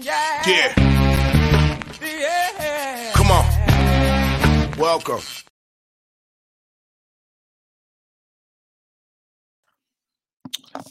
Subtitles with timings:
[0.00, 0.74] Yeah.
[2.00, 3.12] Yeah.
[3.14, 3.44] Come on.
[4.78, 5.20] Welcome.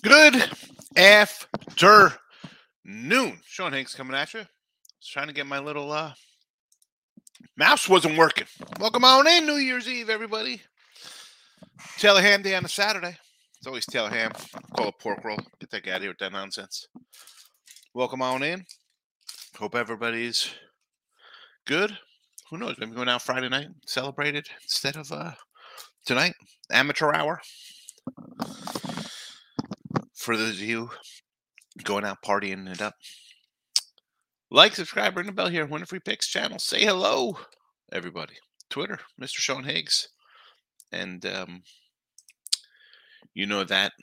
[0.03, 0.49] Good
[0.97, 2.17] afternoon.
[3.45, 4.41] Sean Hanks coming at you.
[4.41, 4.45] I
[5.07, 6.13] trying to get my little uh
[7.55, 8.47] mouse wasn't working.
[8.81, 10.61] Welcome on in, New Year's Eve, everybody.
[11.97, 13.15] Taylor Ham Day on a Saturday.
[13.61, 14.31] It's always Taylor Ham.
[14.75, 15.37] Call it pork roll.
[15.59, 16.87] Get that guy out of here with that nonsense.
[17.93, 18.65] Welcome on in.
[19.55, 20.49] Hope everybody's
[21.67, 21.95] good.
[22.49, 22.77] Who knows?
[22.79, 25.33] Maybe going out Friday night, celebrate it instead of uh
[26.07, 26.33] tonight.
[26.71, 27.39] Amateur hour.
[30.15, 30.89] For those of you
[31.83, 32.95] going out partying it up.
[34.49, 35.67] Like, subscribe, ring the bell here.
[35.67, 36.57] Winning Free Picks channel.
[36.57, 37.37] Say hello,
[37.91, 38.33] everybody.
[38.71, 39.37] Twitter, Mr.
[39.37, 40.09] Sean Higgs.
[40.91, 41.61] And um,
[43.33, 43.93] you know that.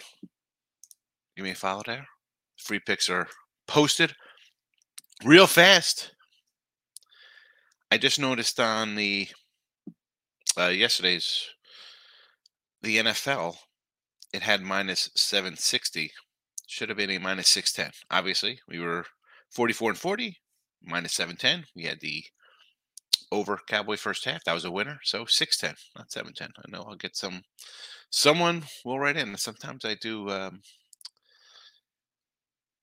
[1.37, 2.07] Give me a follow there.
[2.57, 3.29] Free picks are
[3.67, 4.15] posted
[5.25, 6.13] real fast.
[7.91, 9.29] I just noticed on the
[10.59, 11.49] uh, yesterday's
[12.83, 13.57] the NFL,
[14.33, 16.11] it had minus 760.
[16.67, 17.93] Should have been a minus 610.
[18.11, 19.05] Obviously, we were
[19.51, 20.37] 44 and 40,
[20.83, 21.67] minus 710.
[21.75, 22.23] We had the
[23.31, 24.45] over Cowboy first half.
[24.45, 24.99] That was a winner.
[25.03, 26.51] So 610, not 710.
[26.57, 27.43] I know I'll get some,
[28.11, 29.37] someone will write in.
[29.37, 30.63] Sometimes I do um,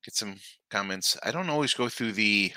[0.04, 0.36] get some
[0.70, 1.18] comments.
[1.24, 2.54] I don't always go through the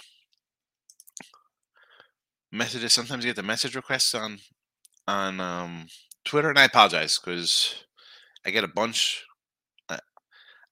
[2.52, 2.92] messages.
[2.92, 4.38] Sometimes I get the message requests on,
[5.06, 5.86] on um,
[6.24, 7.74] Twitter, and I apologize because
[8.44, 9.24] I get a bunch.
[9.88, 9.98] Uh,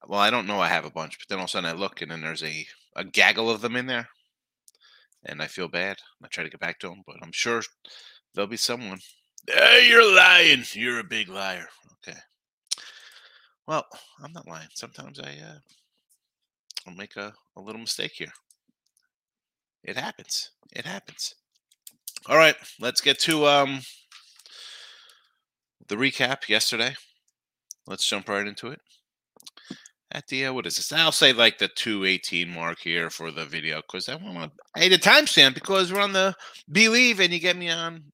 [0.06, 1.72] well, I don't know I have a bunch, but then all of a sudden I
[1.72, 4.08] look and then there's a, a gaggle of them in there
[5.26, 5.98] and I feel bad.
[6.22, 7.62] I try to get back to them, but I'm sure
[8.34, 9.00] there'll be someone.
[9.48, 10.64] Hey, you're lying.
[10.72, 11.68] You're a big liar.
[12.08, 12.18] Okay.
[13.66, 13.84] Well,
[14.22, 14.68] I'm not lying.
[14.74, 15.58] Sometimes I uh,
[16.86, 18.32] I'll make a, a little mistake here.
[19.84, 20.50] It happens.
[20.72, 21.34] It happens.
[22.28, 23.80] All right, let's get to um
[25.88, 26.94] the recap yesterday.
[27.86, 28.80] Let's jump right into it
[30.16, 30.92] at the uh, what is this?
[30.92, 34.82] I'll say like the two eighteen mark here for the video because I want to.
[34.82, 36.34] I the timestamp because we're on the
[36.72, 38.04] Believe and you get me on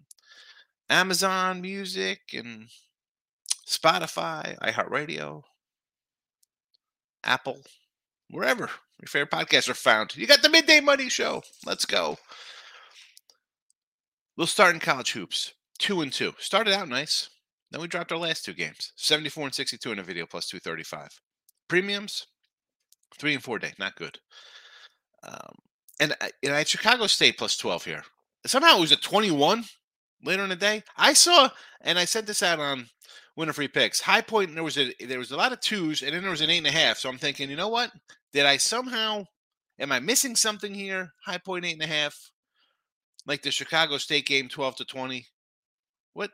[0.91, 2.69] Amazon Music and
[3.67, 5.43] Spotify, iHeartRadio,
[7.23, 7.61] Apple,
[8.29, 8.69] wherever
[9.01, 10.17] your favorite podcasts are found.
[10.17, 11.43] You got the Midday Money Show.
[11.65, 12.19] Let's go.
[14.37, 15.53] We'll start in college hoops.
[15.79, 16.35] Two and two.
[16.39, 17.31] Started out nice.
[17.71, 18.93] Then we dropped our last two games.
[18.97, 21.09] 74 and 62 in a video plus 235
[21.73, 22.27] premiums,
[23.19, 24.19] three and four day, not good.
[25.27, 25.55] Um,
[25.99, 28.03] and, and I had Chicago State plus 12 here.
[28.45, 29.65] Somehow it was a 21
[30.23, 30.83] later in the day.
[30.99, 31.49] I saw,
[31.81, 32.89] and I sent this out on
[33.37, 34.03] Winning Free Picks.
[34.03, 36.43] High point, there was a there was a lot of twos, and then there was
[36.43, 36.99] an eight and a half.
[36.99, 37.91] So I'm thinking, you know what?
[38.35, 39.25] Did I somehow
[39.79, 41.15] am I missing something here?
[41.25, 42.15] High point eight and a half,
[43.25, 45.25] like the Chicago State game, 12 to 20.
[46.13, 46.33] What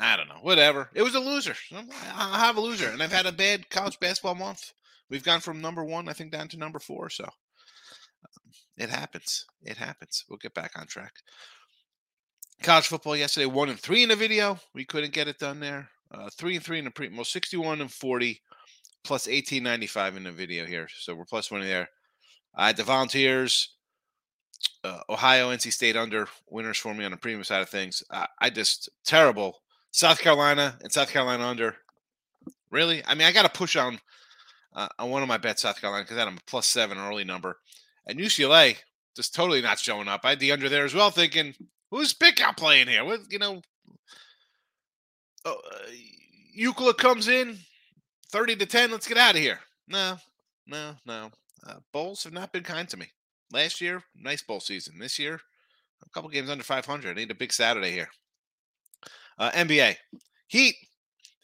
[0.00, 0.38] I don't know.
[0.42, 0.90] Whatever.
[0.94, 1.54] It was a loser.
[1.72, 4.72] I have a loser, and I've had a bad college basketball month.
[5.10, 7.10] We've gone from number one, I think, down to number four.
[7.10, 9.46] So um, it happens.
[9.62, 10.24] It happens.
[10.28, 11.14] We'll get back on track.
[12.62, 14.58] College football yesterday, one and three in the video.
[14.74, 15.88] We couldn't get it done there.
[16.10, 17.08] Uh, three and three in the pre.
[17.08, 18.40] Well, sixty-one and forty,
[19.04, 20.88] plus eighteen ninety-five in the video here.
[20.98, 21.88] So we're plus one there.
[22.54, 23.74] I had the Volunteers,
[24.82, 28.02] uh, Ohio, NC State under winners for me on the premium side of things.
[28.10, 31.76] I, I just terrible South Carolina and South Carolina under.
[32.70, 33.02] Really?
[33.06, 33.98] I mean, I got to push on
[34.74, 37.24] uh, on one of my bets, South Carolina, because I had a plus seven early
[37.24, 37.58] number.
[38.06, 38.76] And UCLA
[39.16, 40.20] just totally not showing up.
[40.24, 41.54] I had the under there as well, thinking,
[41.90, 43.04] who's Pickout playing here?
[43.04, 43.62] What you know?
[45.44, 45.78] Oh, uh,
[46.52, 47.58] Euclid comes in,
[48.30, 48.90] thirty to ten.
[48.90, 49.60] Let's get out of here.
[49.88, 50.18] No,
[50.66, 51.30] no, no.
[51.66, 53.06] Uh, bowls have not been kind to me.
[53.52, 54.98] Last year, nice bowl season.
[54.98, 55.40] This year,
[56.04, 57.10] a couple games under 500.
[57.10, 58.10] I need a big Saturday here.
[59.38, 59.96] Uh, NBA
[60.48, 60.74] Heat.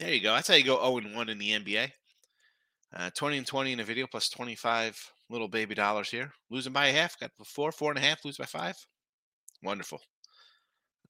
[0.01, 0.35] There you go.
[0.35, 1.91] That's how you go 0 and 1 in the NBA.
[2.97, 4.97] Uh, 20 and 20 in a video plus 25
[5.31, 6.33] little baby dollars here.
[6.51, 7.19] Losing by a half.
[7.19, 8.25] Got four, four and a half.
[8.25, 8.75] Lose by five.
[9.63, 10.01] Wonderful.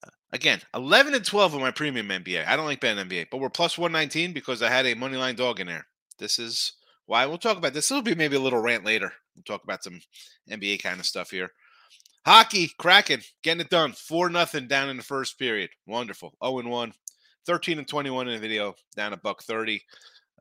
[0.05, 2.45] Uh, again, 11 and 12 in my premium NBA.
[2.47, 5.35] I don't like betting NBA, but we're plus 119 because I had a money line
[5.35, 5.85] dog in there.
[6.19, 6.73] This is
[7.05, 7.89] why we'll talk about this.
[7.91, 9.11] It'll be maybe a little rant later.
[9.35, 9.99] We'll talk about some
[10.49, 11.49] NBA kind of stuff here.
[12.25, 13.91] Hockey, Kraken, getting it done.
[13.91, 15.69] 4 nothing down in the first period.
[15.85, 16.33] Wonderful.
[16.43, 16.93] 0 and 1.
[17.45, 19.81] 13 and 21 in the video, down a buck 30.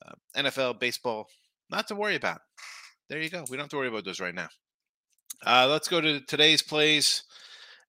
[0.07, 1.27] Uh, NFL, baseball,
[1.71, 2.41] not to worry about.
[3.09, 3.45] There you go.
[3.51, 4.49] We don't have to worry about those right now.
[5.45, 7.25] Uh, let's go to today's plays.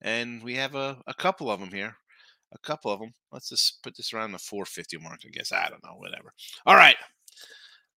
[0.02, 1.96] And we have a, a couple of them here.
[2.52, 3.12] A couple of them.
[3.32, 5.52] Let's just put this around the 450 mark, I guess.
[5.52, 6.32] I don't know, whatever.
[6.66, 6.96] All right.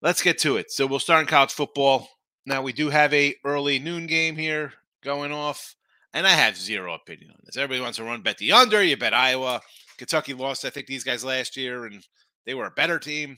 [0.02, 0.72] let's get to it.
[0.72, 2.08] So we'll start in college football.
[2.46, 4.74] Now we do have a early noon game here
[5.04, 5.76] going off,
[6.14, 7.58] and I have zero opinion on this.
[7.58, 8.84] Everybody wants to run bet the under.
[8.84, 9.62] You bet Iowa.
[9.98, 12.06] Kentucky lost, I think, these guys last year, and
[12.46, 13.38] they were a better team.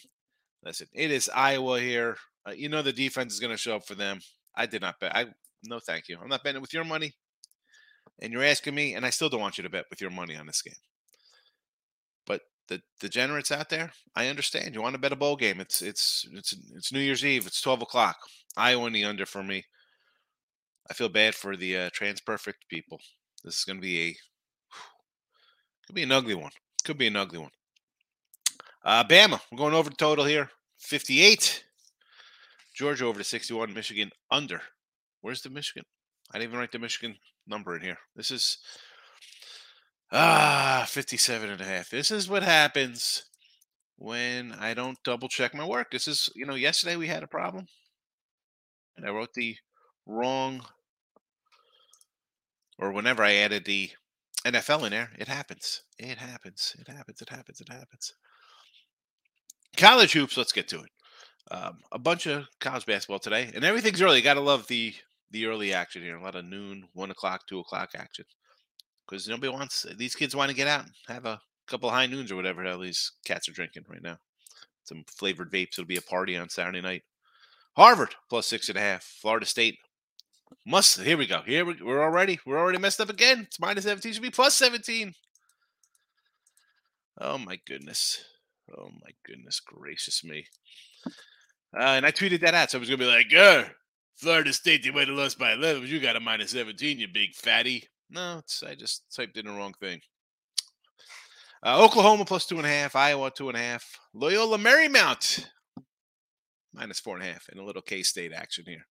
[0.64, 2.18] Listen, it is Iowa here.
[2.48, 4.20] Uh, you know the defense is going to show up for them.
[4.56, 5.16] I did not bet.
[5.16, 5.26] I
[5.64, 6.18] no, thank you.
[6.22, 7.14] I'm not betting with your money,
[8.20, 10.36] and you're asking me, and I still don't want you to bet with your money
[10.36, 10.74] on this game.
[12.26, 14.74] But the degenerates out there, I understand.
[14.74, 15.60] You want to bet a bowl game?
[15.60, 17.48] It's it's it's it's New Year's Eve.
[17.48, 18.18] It's 12 o'clock.
[18.58, 19.64] Iowa in the under for me.
[20.90, 23.00] I feel bad for the uh, TransPerfect people.
[23.44, 24.16] This is going to be a
[25.88, 26.52] could be an ugly one.
[26.84, 27.52] Could be an ugly one.
[28.84, 30.50] Uh, Bama, we're going over the total here.
[30.80, 31.64] 58.
[32.74, 33.74] Georgia over to 61.
[33.74, 34.62] Michigan under.
[35.22, 35.86] Where's the Michigan?
[36.32, 37.98] I didn't even write the Michigan number in here.
[38.16, 38.58] This is
[40.12, 41.90] ah 57 and a half.
[41.90, 43.26] This is what happens
[43.98, 45.92] when I don't double check my work.
[45.92, 47.68] This is, you know, yesterday we had a problem
[48.98, 49.56] and I wrote the
[50.12, 50.62] wrong
[52.82, 53.92] or whenever I added the
[54.46, 55.84] NFL in there, it happens.
[56.00, 56.76] It happens.
[56.80, 57.22] It happens.
[57.22, 57.62] It happens.
[57.62, 58.14] It happens.
[59.78, 60.36] College hoops.
[60.36, 60.90] Let's get to it.
[61.52, 64.22] Um, a bunch of college basketball today, and everything's early.
[64.22, 64.94] Got to love the
[65.32, 66.18] the early action here.
[66.18, 68.26] A lot of noon, one o'clock, two o'clock action,
[69.08, 72.32] because nobody wants these kids want to get out and have a couple high noons
[72.32, 74.18] or whatever hell these cats are drinking right now.
[74.84, 75.74] Some flavored vapes.
[75.74, 77.04] It'll be a party on Saturday night.
[77.76, 79.04] Harvard plus six and a half.
[79.04, 79.78] Florida State
[80.66, 81.02] must.
[81.02, 81.42] Here we go.
[81.46, 83.42] Here we, we're already we're already messed up again.
[83.48, 84.14] It's minus seventeen.
[84.14, 85.14] Should be plus seventeen.
[87.20, 88.24] Oh my goodness.
[88.78, 90.46] Oh my goodness gracious me.
[91.78, 92.72] Uh, and I tweeted that out.
[92.72, 93.64] So I was gonna be like, "Uh,
[94.16, 97.08] Florida State, they might have lost by eleven, but you got a minus seventeen, you
[97.08, 100.02] big fatty." No, I just typed in the wrong thing.
[101.66, 105.46] Uh, Oklahoma plus two and a half, Iowa two and a half, Loyola Marymount
[106.74, 108.86] minus four and a half, and a little K State action here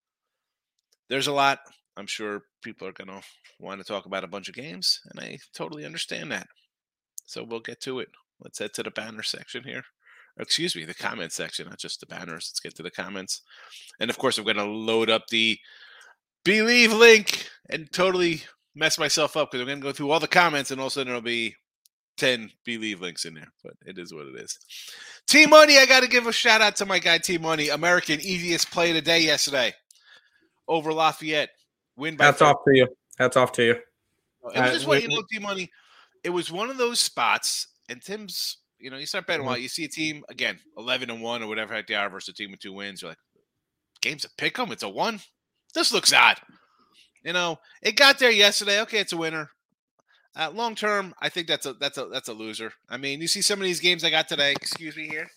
[1.10, 1.58] there's a lot.
[1.96, 3.20] I'm sure people are going to
[3.58, 6.46] want to talk about a bunch of games, and I totally understand that.
[7.26, 8.08] So we'll get to it.
[8.40, 9.82] Let's head to the banner section here.
[10.38, 12.48] excuse me, the comment section, not just the banners.
[12.50, 13.42] Let's get to the comments.
[13.98, 15.58] And of course, I'm going to load up the
[16.42, 18.42] Believe link and totally
[18.74, 20.92] mess myself up because I'm going to go through all the comments, and all of
[20.92, 21.54] a sudden there'll be
[22.16, 24.58] 10 believe links in there, but it is what it is.
[25.26, 28.20] T Money, I got to give a shout out to my guy T Money, American
[28.20, 29.74] easiest play of the day yesterday
[30.70, 31.50] over Lafayette.
[31.96, 32.26] Win by.
[32.26, 32.88] Hats off to you.
[33.18, 33.72] Hats off to you.
[34.54, 35.70] It was just uh, what you T Money.
[36.24, 38.56] It was one of those spots, and Tim's.
[38.78, 39.48] You know, you start betting mm-hmm.
[39.48, 39.60] a lot.
[39.60, 42.32] You see a team again, eleven and one or whatever heck they are versus a
[42.32, 43.02] team with two wins.
[43.02, 43.18] You're like,
[44.00, 44.72] game's a pick 'em.
[44.72, 45.20] It's a one.
[45.74, 46.38] This looks odd.
[47.22, 48.80] You know, it got there yesterday.
[48.80, 49.50] Okay, it's a winner.
[50.34, 52.72] Uh, long term, I think that's a that's a that's a loser.
[52.88, 54.52] I mean, you see some of these games I got today.
[54.52, 55.28] Excuse me here.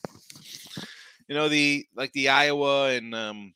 [1.28, 3.54] You know the like the Iowa and um,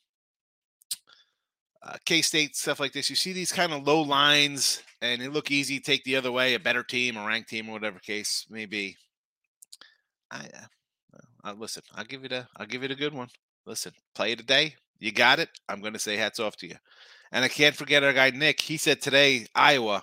[1.82, 3.08] uh, K State stuff like this.
[3.08, 5.80] You see these kind of low lines, and they look easy.
[5.80, 8.96] Take the other way, a better team, a ranked team, or whatever case may be.
[10.30, 11.82] I uh, uh, listen.
[11.94, 12.48] I'll give it a.
[12.56, 13.28] I'll give it a good one.
[13.66, 14.74] Listen, play it today.
[14.98, 15.50] You got it.
[15.68, 16.76] I'm going to say hats off to you.
[17.30, 18.60] And I can't forget our guy Nick.
[18.60, 20.02] He said today Iowa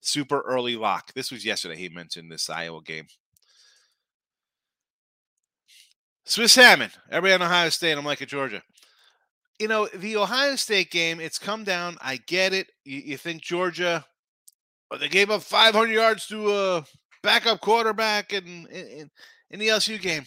[0.00, 1.12] super early lock.
[1.12, 1.76] This was yesterday.
[1.76, 3.06] He mentioned this Iowa game.
[6.24, 6.90] Swiss salmon.
[7.10, 7.96] Everybody on Ohio State.
[7.96, 8.62] I'm like Georgia
[9.58, 11.96] you know, the Ohio State game, it's come down.
[12.00, 12.68] I get it.
[12.84, 14.04] You, you think Georgia,
[14.90, 16.84] oh, they gave up 500 yards to a
[17.22, 19.10] backup quarterback and in,
[19.50, 20.24] in the LSU game.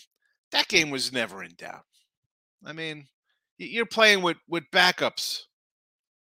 [0.51, 1.83] That game was never in doubt.
[2.65, 3.07] I mean,
[3.57, 5.41] you're playing with, with backups.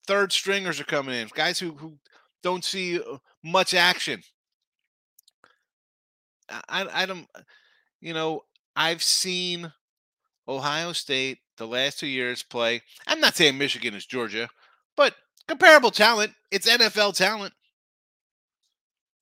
[0.08, 1.98] Third stringers are coming in, guys who, who
[2.44, 4.22] don't see uh, much action.
[6.50, 7.28] I, I don't,
[8.02, 8.42] you know,
[8.76, 9.72] I've seen
[10.48, 12.82] Ohio State the last two years play.
[13.06, 14.50] I'm not saying Michigan is Georgia,
[14.98, 15.14] but
[15.48, 16.34] comparable talent.
[16.50, 17.54] It's NFL talent.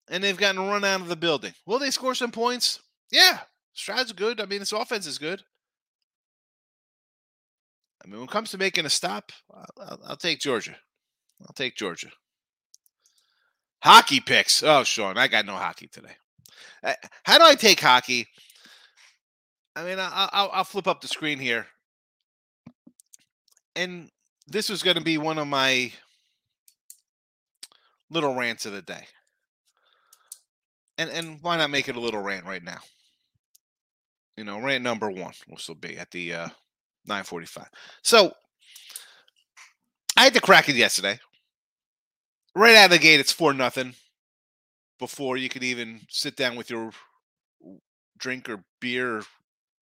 [0.10, 1.53] And they've gotten run out of the building.
[1.65, 2.79] Will they score some points?
[3.12, 3.39] Yeah.
[3.74, 4.39] Stroud's good.
[4.39, 5.43] I mean, his offense is good.
[8.03, 10.77] I mean, when it comes to making a stop, I'll, I'll, I'll take Georgia.
[11.41, 12.10] I'll take Georgia.
[13.84, 14.63] Hockey picks.
[14.63, 16.15] Oh, Sean, I got no hockey today.
[16.81, 16.93] Uh,
[17.24, 18.27] how do I take hockey?
[19.75, 21.67] I mean, I'll, I'll flip up the screen here
[23.79, 24.09] and
[24.45, 25.91] this was going to be one of my
[28.09, 29.07] little rants of the day.
[30.98, 32.79] And and why not make it a little rant right now?
[34.36, 36.48] You know, rant number one which will be at the uh,
[37.05, 37.67] 945.
[38.03, 38.33] So
[40.17, 41.17] I had to Kraken yesterday.
[42.55, 43.93] Right out of the gate, it's four nothing.
[44.98, 46.91] Before you could even sit down with your
[48.17, 49.24] drink or beer, or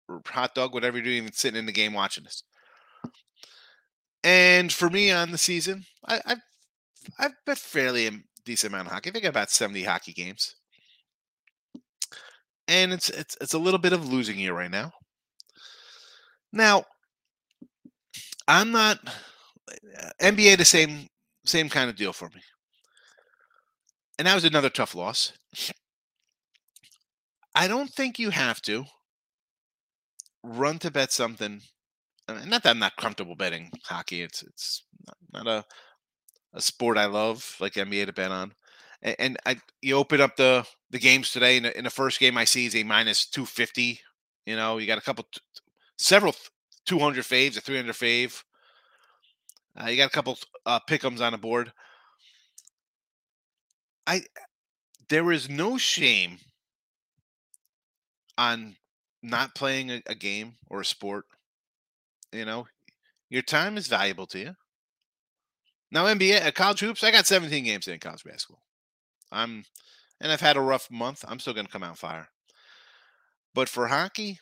[0.08, 2.42] or hot dog, whatever you're doing, even sitting in the game watching this.
[4.24, 6.40] And for me on the season, I, I've
[7.18, 8.12] I've bet fairly a
[8.44, 9.10] decent amount of hockey.
[9.10, 10.56] I think about 70 hockey games.
[12.68, 14.92] And it's it's it's a little bit of losing year right now.
[16.52, 16.86] Now,
[18.48, 21.08] I'm not uh, NBA the same
[21.44, 22.40] same kind of deal for me.
[24.18, 25.32] And that was another tough loss.
[27.54, 28.86] I don't think you have to
[30.44, 31.62] run to bet something.
[32.28, 34.22] Not that I'm not comfortable betting hockey.
[34.22, 34.82] It's it's
[35.32, 35.64] not a
[36.54, 38.54] a sport I love like NBA to bet on.
[39.02, 41.58] And, and I you open up the the games today.
[41.58, 44.00] In the, in the first game, I see is a minus two fifty.
[44.46, 45.26] You know, you got a couple,
[45.96, 46.34] several
[46.84, 48.42] 200 faves, a 300 fave.
[49.80, 51.72] Uh, you got a couple uh, pickums on the board.
[54.06, 54.22] I
[55.08, 56.38] there is no shame
[58.36, 58.76] on
[59.22, 61.24] not playing a, a game or a sport.
[62.34, 62.66] You know,
[63.30, 64.54] your time is valuable to you.
[65.92, 68.64] Now, NBA, uh, college hoops, I got 17 games in college basketball.
[69.30, 69.64] I'm,
[70.20, 71.24] and I've had a rough month.
[71.28, 72.28] I'm still going to come out fire.
[73.54, 74.40] But for hockey,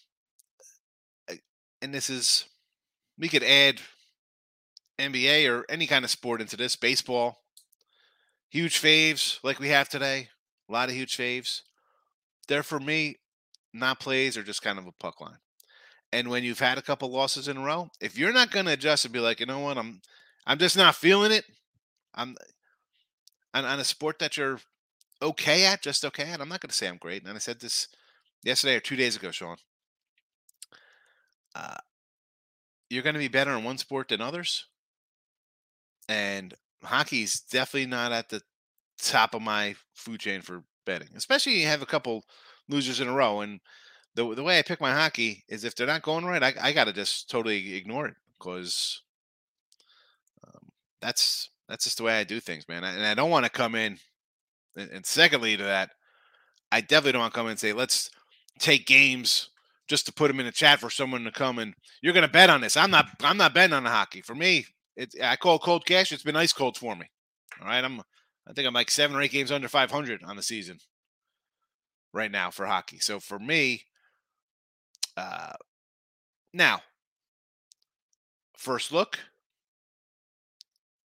[1.83, 2.47] and this is,
[3.19, 3.83] we could add
[4.99, 6.77] NBA or any kind of sport into this.
[6.77, 7.43] Baseball,
[8.49, 10.29] huge faves like we have today.
[10.71, 11.61] A lot of huge faves.
[12.49, 13.17] They're for me,
[13.75, 15.42] not plays or just kind of a puck line.
[16.13, 18.73] And when you've had a couple losses in a row, if you're not going to
[18.73, 20.01] adjust and be like, you know what, I'm,
[20.47, 21.45] I'm just not feeling it.
[22.15, 22.37] I'm
[23.55, 24.61] on, on a sport that you're
[25.23, 26.41] okay at, just okay at.
[26.41, 27.25] I'm not going to say I'm great.
[27.25, 27.89] And I said this
[28.45, 29.57] yesterday or two days ago, Sean.
[31.55, 31.77] Uh,
[32.91, 34.67] you're going to be better in one sport than others.
[36.09, 38.43] And hockey's definitely not at the
[38.99, 42.25] top of my food chain for betting, especially you have a couple
[42.69, 43.41] losers in a row.
[43.41, 43.61] And
[44.15, 46.73] the the way I pick my hockey is if they're not going right, I, I
[46.73, 49.03] got to just totally ignore it because
[50.47, 50.69] um,
[51.01, 52.85] that's that's just the way I do things, man.
[52.85, 53.99] And I don't want to come in.
[54.77, 55.91] And, secondly, to that,
[56.71, 58.11] I definitely don't want to come in and say let's
[58.59, 59.51] take games
[59.89, 62.51] just to put them in the chat for someone to come and you're to bet
[62.51, 62.77] on this.
[62.77, 63.07] I'm not.
[63.23, 64.23] I'm not betting on the hockey.
[64.23, 64.67] For me,
[64.97, 66.13] it, I call cold cash.
[66.13, 67.07] It's been ice cold for me.
[67.61, 68.01] All right, I'm.
[68.47, 70.79] I think I'm like seven or eight games under 500 on the season
[72.13, 72.99] right now for hockey.
[72.99, 73.85] So for me,
[75.17, 75.53] uh,
[76.53, 76.81] now,
[78.57, 79.19] first look,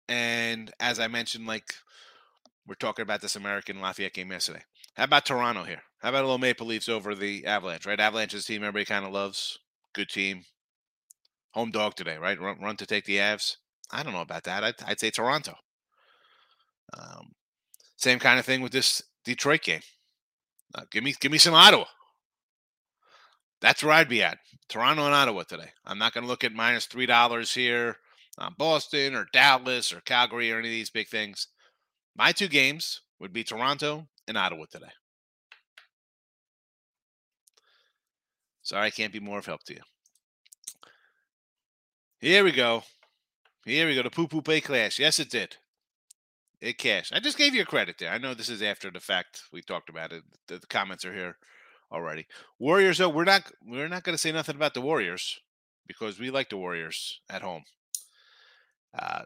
[0.10, 1.74] and as I mentioned, like
[2.68, 4.62] we're talking about this American Lafayette game yesterday.
[4.96, 5.82] How about Toronto here?
[6.00, 7.86] How about a little Maple Leafs over the Avalanche?
[7.86, 9.58] Right, Avalanche's team everybody kind of loves.
[9.94, 10.44] Good team.
[11.52, 12.40] Home dog today, right?
[12.40, 13.58] Run, run to take the Avs.
[13.92, 14.64] I don't know about that.
[14.64, 15.56] I'd, I'd say Toronto.
[16.94, 17.32] Um,
[17.96, 19.82] same kind of thing with this Detroit game.
[20.76, 21.86] Uh, give me give me some Ottawa.
[23.62, 24.38] That's where I'd be at.
[24.70, 25.72] Toronto and Ottawa today.
[25.86, 27.98] I'm not going to look at minus three dollars here
[28.38, 31.48] on Boston or Dallas or Calgary or any of these big things.
[32.16, 34.92] My two games would be Toronto and Ottawa today.
[38.62, 39.82] Sorry, I can't be more of help to you.
[42.20, 42.84] Here we go.
[43.66, 44.04] Here we go.
[44.04, 45.00] The poo poo pay clash.
[45.00, 45.56] Yes, it did.
[46.60, 47.14] It cashed.
[47.14, 48.12] I just gave you a credit there.
[48.12, 49.44] I know this is after the fact.
[49.54, 50.24] We talked about it.
[50.48, 51.38] The, the comments are here
[51.92, 52.28] already.
[52.60, 55.40] Warriors, though, we're not we're not going to say nothing about the Warriors
[55.88, 57.64] because we like the Warriors at home.
[58.98, 59.24] Uh,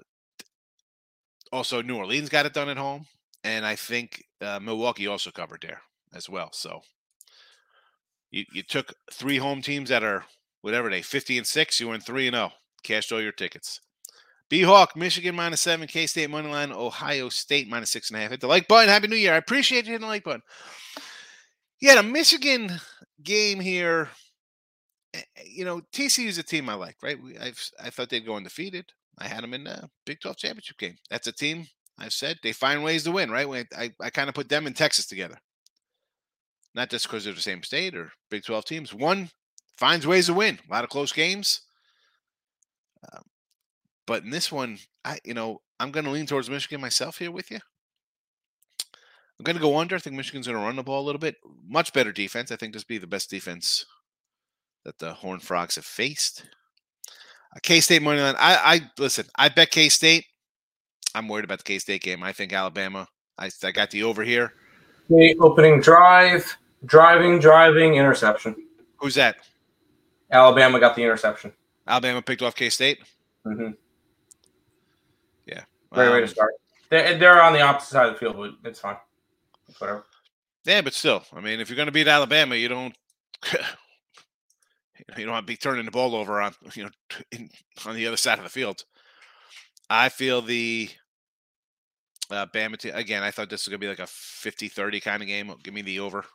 [1.51, 3.05] also, New Orleans got it done at home,
[3.43, 5.81] and I think uh, Milwaukee also covered there
[6.13, 6.49] as well.
[6.53, 6.81] So
[8.31, 10.25] you you took three home teams that are
[10.61, 11.79] whatever they fifty and six.
[11.79, 12.51] You went three and zero.
[12.53, 12.57] Oh.
[12.83, 13.79] Cashed all your tickets.
[14.49, 18.21] B Hawk, Michigan minus seven, K State money line, Ohio State minus six and a
[18.21, 18.31] half.
[18.31, 18.89] Hit the like button.
[18.89, 19.33] Happy New Year.
[19.33, 20.41] I appreciate you hitting the like button.
[21.81, 22.79] Yeah, the Michigan
[23.23, 24.09] game here.
[25.13, 27.17] Eh, eh, you know, TCU is a team I like, right?
[27.41, 28.85] I've I thought they'd go undefeated.
[29.17, 30.97] I had them in the Big 12 championship game.
[31.09, 33.67] That's a team I've said they find ways to win, right?
[33.77, 35.37] I, I kind of put them in Texas together.
[36.73, 38.93] Not just because they're the same state or Big 12 teams.
[38.93, 39.29] One
[39.77, 40.59] finds ways to win.
[40.67, 41.61] A lot of close games.
[43.11, 43.23] Um,
[44.07, 47.31] but in this one, I you know I'm going to lean towards Michigan myself here
[47.31, 47.59] with you.
[49.41, 49.95] I'm going to go under.
[49.95, 51.37] I think Michigan's going to run the ball a little bit.
[51.67, 52.51] Much better defense.
[52.51, 53.87] I think this will be the best defense
[54.85, 56.45] that the Horned Frogs have faced.
[57.63, 58.35] K State money line.
[58.37, 59.25] I, I listen.
[59.35, 60.25] I bet K State.
[61.15, 62.21] I'm worried about the K State game.
[62.21, 63.07] I think Alabama.
[63.39, 64.53] I, I got the over here.
[65.09, 66.55] The opening drive,
[66.85, 68.55] driving, driving, interception.
[68.97, 69.37] Who's that?
[70.31, 71.51] Alabama got the interception.
[71.87, 72.99] Alabama picked off K State.
[73.47, 73.71] Mm-hmm.
[75.47, 75.63] Yeah.
[75.93, 76.53] Great um, way to start.
[76.91, 78.97] They're, they're on the opposite side of the field, but it's fine.
[79.79, 80.05] Whatever.
[80.65, 82.95] Yeah, but still, I mean, if you're going to beat Alabama, you don't
[85.17, 86.89] You, don't to be turning the ball over on you know
[87.31, 87.49] in,
[87.85, 88.83] on the other side of the field.
[89.89, 90.89] I feel the
[92.29, 93.23] uh, Bama team, again.
[93.23, 95.51] I thought this was gonna be like a 50-30 kind of game.
[95.63, 96.25] Give me the over.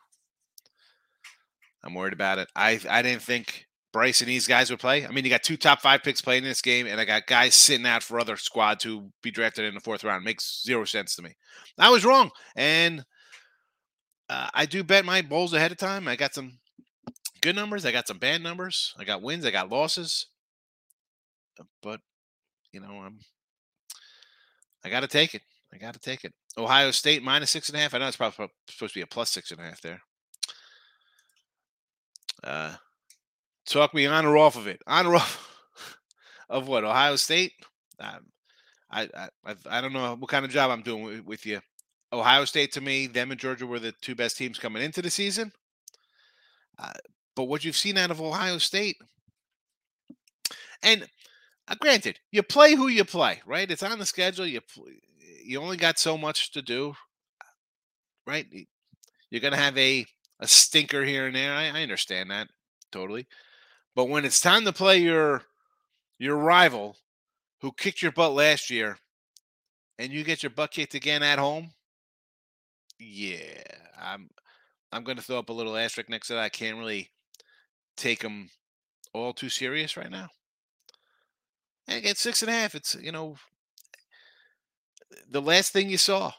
[1.83, 2.49] I'm worried about it.
[2.55, 5.05] I I didn't think Bryce and these guys would play.
[5.05, 7.27] I mean, you got two top five picks playing in this game, and I got
[7.27, 10.25] guys sitting out for other squads who be drafted in the fourth round.
[10.25, 11.35] Makes zero sense to me.
[11.79, 13.03] I was wrong, and
[14.29, 16.07] uh, I do bet my bowls ahead of time.
[16.07, 16.59] I got some
[17.41, 17.85] good numbers.
[17.85, 18.93] I got some bad numbers.
[18.97, 19.45] I got wins.
[19.45, 20.27] I got losses.
[21.81, 22.01] But
[22.71, 23.19] you know, I'm
[24.83, 25.41] I got to take it.
[25.73, 26.33] I got to take it.
[26.57, 27.93] Ohio State minus six and a half.
[27.93, 30.01] I know it's probably supposed to be a plus six and a half there.
[32.43, 32.75] Uh,
[33.67, 34.81] talk me on or off of it.
[34.87, 35.49] On or off
[36.49, 36.83] of what?
[36.83, 37.53] Ohio State.
[37.99, 38.27] Um,
[38.89, 41.59] I, I I've, don't know what kind of job I'm doing with, with you.
[42.13, 45.09] Ohio State to me, them and Georgia were the two best teams coming into the
[45.09, 45.51] season.
[46.79, 46.93] Uh,
[47.35, 48.97] but what you've seen out of Ohio State,
[50.83, 51.07] and
[51.67, 53.69] uh, granted, you play who you play, right?
[53.69, 54.45] It's on the schedule.
[54.45, 54.61] You
[55.43, 56.93] you only got so much to do,
[58.25, 58.45] right?
[59.29, 60.05] You're gonna have a
[60.39, 61.53] a stinker here and there.
[61.53, 62.47] I, I understand that
[62.91, 63.27] totally,
[63.95, 65.41] but when it's time to play your
[66.19, 66.95] your rival,
[67.61, 68.97] who kicked your butt last year,
[69.99, 71.71] and you get your butt kicked again at home,
[72.99, 73.61] yeah,
[74.01, 74.29] I'm
[74.91, 76.43] I'm going to throw up a little asterisk next to that.
[76.43, 77.09] I can't really
[77.95, 78.49] take them
[79.13, 80.29] all too serious right now.
[81.87, 82.75] And get six and a half.
[82.75, 83.37] It's you know
[85.29, 86.31] the last thing you saw,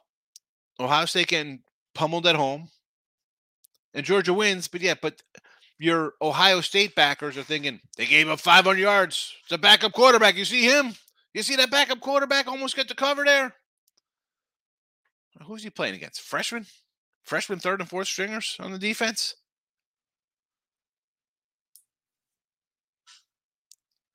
[0.79, 1.61] Ohio State getting
[1.95, 2.69] pummeled at home,
[3.95, 4.69] and Georgia wins.
[4.69, 5.23] But yeah, but
[5.79, 9.33] your Ohio State backers are thinking they gave up 500 yards.
[9.45, 10.37] It's a backup quarterback.
[10.37, 10.95] You see him?
[11.33, 13.55] You see that backup quarterback almost get the cover there?
[15.49, 16.21] Who's he playing against?
[16.21, 16.67] Freshman?
[17.25, 19.35] Freshman third and fourth stringers on the defense?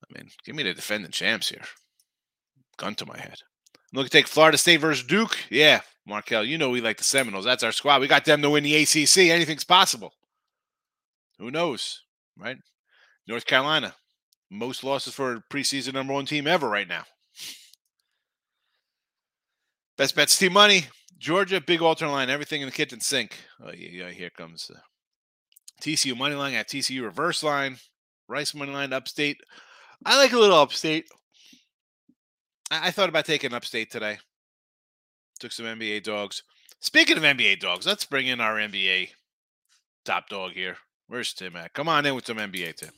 [0.04, 1.64] I mean, give me the defending champs here.
[2.77, 3.38] Gun to my head.
[3.75, 5.36] I'm looking to take Florida State versus Duke.
[5.50, 7.46] Yeah, Markel, you know we like the Seminoles.
[7.46, 8.01] That's our squad.
[8.01, 9.18] We got them to win the ACC.
[9.29, 10.14] Anything's possible.
[11.40, 12.01] Who knows,
[12.38, 12.57] right?
[13.27, 13.96] North Carolina,
[14.51, 17.05] most losses for a preseason number one team ever right now.
[19.98, 20.86] Best bets team money.
[21.24, 23.38] Georgia, big alternate line, everything in the kitchen sink.
[23.66, 24.77] Oh, yeah, yeah here comes uh,
[25.81, 27.77] TCU money line at TCU reverse line.
[28.27, 29.38] Rice money line upstate.
[30.05, 31.05] I like a little upstate.
[32.70, 34.18] I, I thought about taking upstate today.
[35.40, 36.44] Took some NBA dogs.
[36.81, 39.12] Speaking of NBA dogs, let's bring in our NBA
[40.03, 40.75] top dog here.
[41.07, 41.72] Where's Tim at?
[41.72, 42.92] Come on in with some NBA, Tim.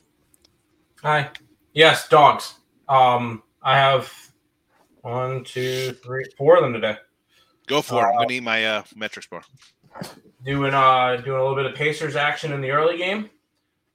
[1.00, 1.30] Hi.
[1.74, 2.54] Yes, dogs.
[2.88, 4.12] Um, I have
[5.02, 6.96] one, two, three, four of them today.
[7.66, 8.08] Go for it.
[8.08, 9.42] I'm gonna need my uh, metrics bar.
[10.44, 13.30] Doing uh doing a little bit of Pacers action in the early game.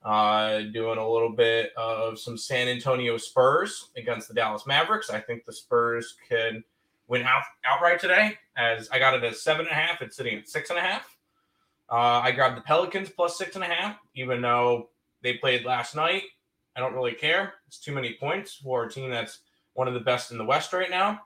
[0.03, 5.09] Uh, doing a little bit of some San Antonio Spurs against the Dallas Mavericks.
[5.09, 6.63] I think the Spurs could
[7.07, 8.37] win out outright today.
[8.57, 10.81] As I got it at seven and a half, it's sitting at six and a
[10.81, 11.17] half.
[11.89, 14.89] Uh, I grabbed the Pelicans plus six and a half, even though
[15.21, 16.23] they played last night.
[16.75, 17.53] I don't really care.
[17.67, 19.39] It's too many points for a team that's
[19.73, 21.21] one of the best in the West right now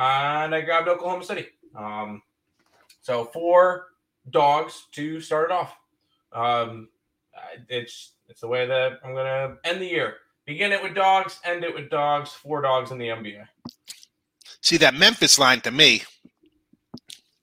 [0.00, 1.46] and I grabbed Oklahoma City.
[1.76, 2.22] Um,
[3.02, 3.88] so four
[4.30, 5.76] dogs to start it off.
[6.32, 6.88] Um,
[7.68, 10.16] it's it's the way that I'm gonna end the year.
[10.46, 12.30] Begin it with dogs, end it with dogs.
[12.32, 13.46] Four dogs in the NBA.
[14.62, 16.02] See that Memphis line to me,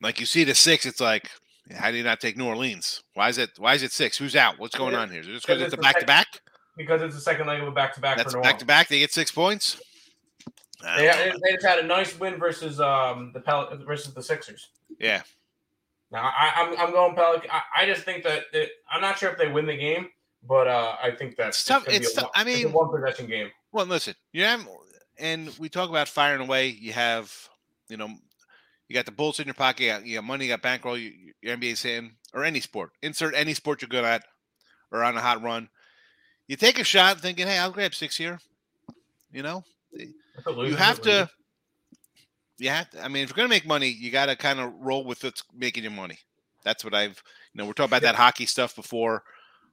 [0.01, 1.29] like you see the six, it's like,
[1.73, 3.03] how do you not take New Orleans?
[3.13, 3.51] Why is it?
[3.57, 4.17] Why is it six?
[4.17, 4.59] Who's out?
[4.59, 5.21] What's going on here?
[5.21, 6.27] Is it just because it's a back to back?
[6.75, 8.17] Because it's the second leg of a back to back.
[8.17, 8.87] That's back to back.
[8.87, 9.81] They get six points.
[10.81, 14.69] They, they just had a nice win versus um the Pel- versus the Sixers.
[14.99, 15.23] Yeah.
[16.11, 17.49] Now I, I'm, I'm going Pelican.
[17.51, 20.09] I, I just think that it, I'm not sure if they win the game,
[20.47, 21.83] but uh, I think that's it's tough.
[21.87, 22.31] It's, tough.
[22.33, 23.49] I mean, one possession game.
[23.71, 24.65] Well, listen, you have,
[25.19, 26.67] and we talk about firing away.
[26.67, 27.33] You have,
[27.89, 28.09] you know,
[28.87, 29.83] you got the bullets in your pocket.
[29.83, 30.45] You got, you got money.
[30.45, 30.97] You got bankroll.
[30.97, 31.11] You,
[31.41, 32.91] your NBA's in, or any sport.
[33.01, 34.23] Insert any sport you're good at,
[34.91, 35.67] or on a hot run.
[36.47, 38.39] You take a shot, thinking, "Hey, I'll grab six here."
[39.31, 39.65] You know,
[40.57, 41.29] you have to.
[42.57, 43.03] You have to.
[43.03, 45.23] I mean, if you're going to make money, you got to kind of roll with
[45.23, 46.19] what's making you money.
[46.63, 47.21] That's what I've.
[47.53, 49.23] You know, we're talking about that hockey stuff before.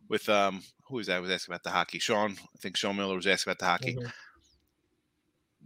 [0.09, 1.21] With um, who was that?
[1.21, 1.99] Was asking about the hockey.
[1.99, 3.95] Sean, I think Sean Miller was asking about the hockey.
[3.95, 4.09] Mm-hmm.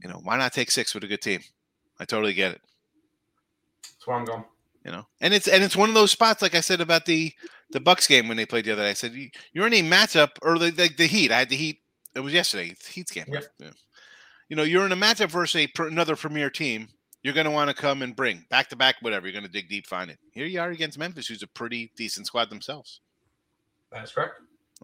[0.02, 1.40] You know, why not take six with a good team?
[1.98, 2.60] I totally get it.
[3.82, 4.44] That's where I'm going.
[4.84, 7.32] You know, and it's and it's one of those spots, like I said about the
[7.70, 8.90] the Bucks game when they played the other day.
[8.90, 9.12] I said
[9.52, 11.32] you're in a matchup, or the, the, the Heat.
[11.32, 11.80] I had the Heat.
[12.14, 12.74] It was yesterday.
[12.88, 13.26] Heat's game.
[13.28, 13.44] Yep.
[13.58, 13.70] Yeah
[14.48, 16.88] you know, you're in a matchup versus a, another premier team.
[17.22, 19.26] You're going to want to come and bring back to back, whatever.
[19.26, 20.18] You're going to dig deep, find it.
[20.32, 23.00] Here you are against Memphis, who's a pretty decent squad themselves.
[23.90, 24.34] That's correct.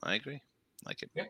[0.02, 0.42] I agree.
[0.84, 1.10] Like it.
[1.14, 1.24] Yeah.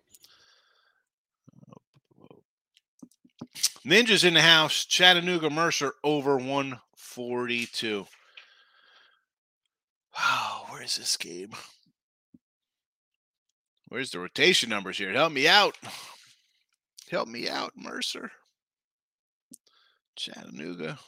[3.87, 4.85] Ninjas in the house.
[4.85, 8.07] Chattanooga Mercer over 142.
[10.17, 11.51] Wow, where's this game?
[13.89, 15.13] Where's the rotation numbers here?
[15.13, 15.77] Help me out.
[17.11, 18.31] Help me out, Mercer.
[20.17, 20.99] Chattanooga.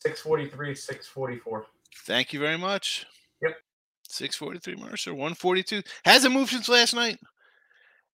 [0.00, 1.66] 643, 644.
[2.04, 3.06] Thank you very much.
[3.42, 3.56] Yep.
[4.08, 5.82] 643 Mercer, 142.
[6.04, 7.18] Hasn't moved since last night.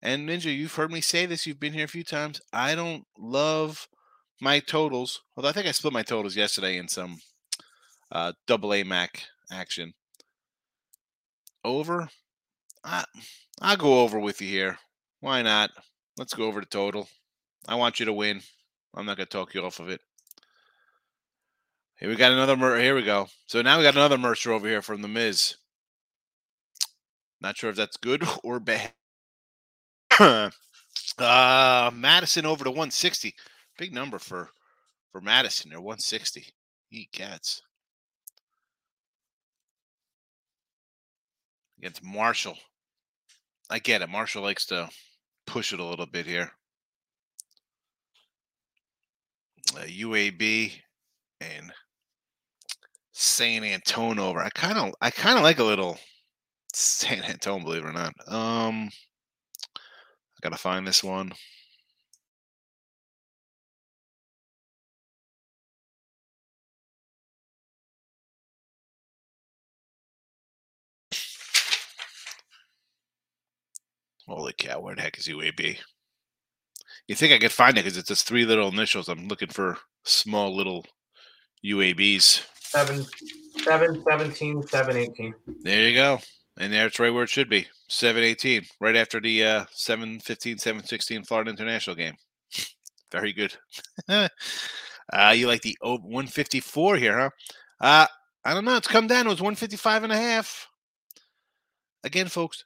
[0.03, 1.47] And Ninja, you've heard me say this.
[1.47, 2.41] You've been here a few times.
[2.53, 3.89] I don't love
[4.41, 5.23] my totals.
[5.37, 7.21] Although I think I split my totals yesterday in some
[8.13, 9.95] uh, double A Mac action.
[11.65, 12.09] Over.
[12.85, 13.05] I,
[13.63, 14.79] I'll go over with you here.
[15.21, 15.71] Why not?
[16.19, 17.09] Let's go over the total.
[17.67, 18.41] I want you to win.
[18.95, 20.01] I'm not going to talk you off of it.
[21.99, 22.57] Here we got another.
[22.57, 23.29] Mer- here we go.
[23.47, 25.57] So now we got another Mercer over here from the Miz.
[27.41, 28.93] Not sure if that's good or bad.
[30.21, 33.35] uh, Madison over to 160.
[33.79, 34.51] Big number for
[35.13, 35.71] for Madison.
[35.71, 36.47] They're 160.
[36.89, 37.63] He cats.
[41.79, 42.59] Against Marshall.
[43.71, 44.09] I get it.
[44.09, 44.89] Marshall likes to
[45.47, 46.53] push it a little bit here.
[49.64, 50.73] Uh, UAB
[51.41, 51.73] and
[53.13, 54.41] San Antone over.
[54.41, 55.99] I kind of I kind of like a little
[56.75, 58.15] San Antone, believe it or not.
[58.29, 58.91] Um
[59.77, 61.33] I gotta find this one.
[74.27, 75.79] Holy cow, where the heck is UAB?
[77.09, 79.09] You think I could find it because it's just three little initials.
[79.09, 80.87] I'm looking for small little
[81.65, 82.45] UABs.
[82.61, 83.05] 7,
[83.63, 85.35] 7, 17, 7, 18.
[85.63, 86.19] There you go.
[86.59, 87.67] And there it's right where it should be.
[87.89, 92.15] 718, right after the uh 715, 716 Florida International game.
[93.13, 93.55] Very good.
[94.09, 94.29] uh
[95.35, 97.31] you like the 154 here, huh?
[97.81, 98.07] Uh
[98.47, 98.77] I don't know.
[98.77, 99.27] It's come down.
[99.27, 100.69] It was 155 and a half.
[102.03, 102.65] Again, folks,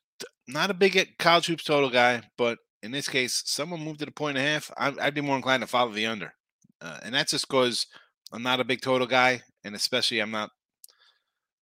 [0.48, 4.12] not a big college hoops total guy, but in this case, someone moved it a
[4.12, 4.71] point and a half.
[4.77, 6.33] I'd be more inclined to follow the under.
[6.81, 7.87] Uh, and that's just because
[8.33, 10.51] I'm not a big total guy, and especially I'm not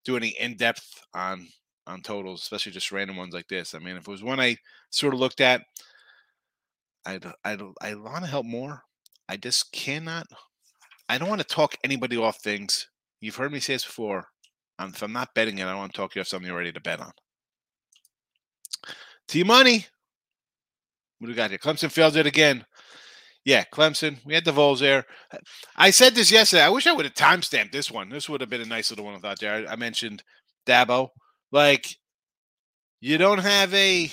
[0.05, 1.49] doing any in depth on
[1.87, 3.75] on totals, especially just random ones like this.
[3.75, 4.57] I mean, if it was one I
[4.91, 5.63] sort of looked at,
[7.07, 8.83] I'd I'd I want to help more.
[9.29, 10.27] I just cannot.
[11.09, 12.89] I don't want to talk anybody off things.
[13.21, 14.27] You've heard me say this before.
[14.79, 16.59] Um, if I'm not betting it, I don't want to talk you off something you're
[16.59, 17.13] ready to bet on.
[18.85, 18.95] To
[19.29, 19.87] T Money.
[21.19, 21.59] What do we got here?
[21.59, 22.65] Clemson fails it again.
[23.45, 24.19] Yeah, Clemson.
[24.27, 25.05] We had the Vols there.
[25.77, 26.63] I said this yesterday.
[26.63, 28.09] I wish I would have timestamped this one.
[28.09, 29.69] This would have been a nice little one I thought there.
[29.69, 30.25] I, I mentioned
[30.67, 31.11] Dabo.
[31.53, 31.87] Like,
[33.01, 34.11] you don't have a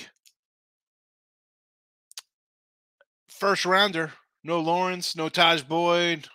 [3.28, 4.12] first rounder.
[4.44, 6.28] No Lawrence, no Tajh Boyd.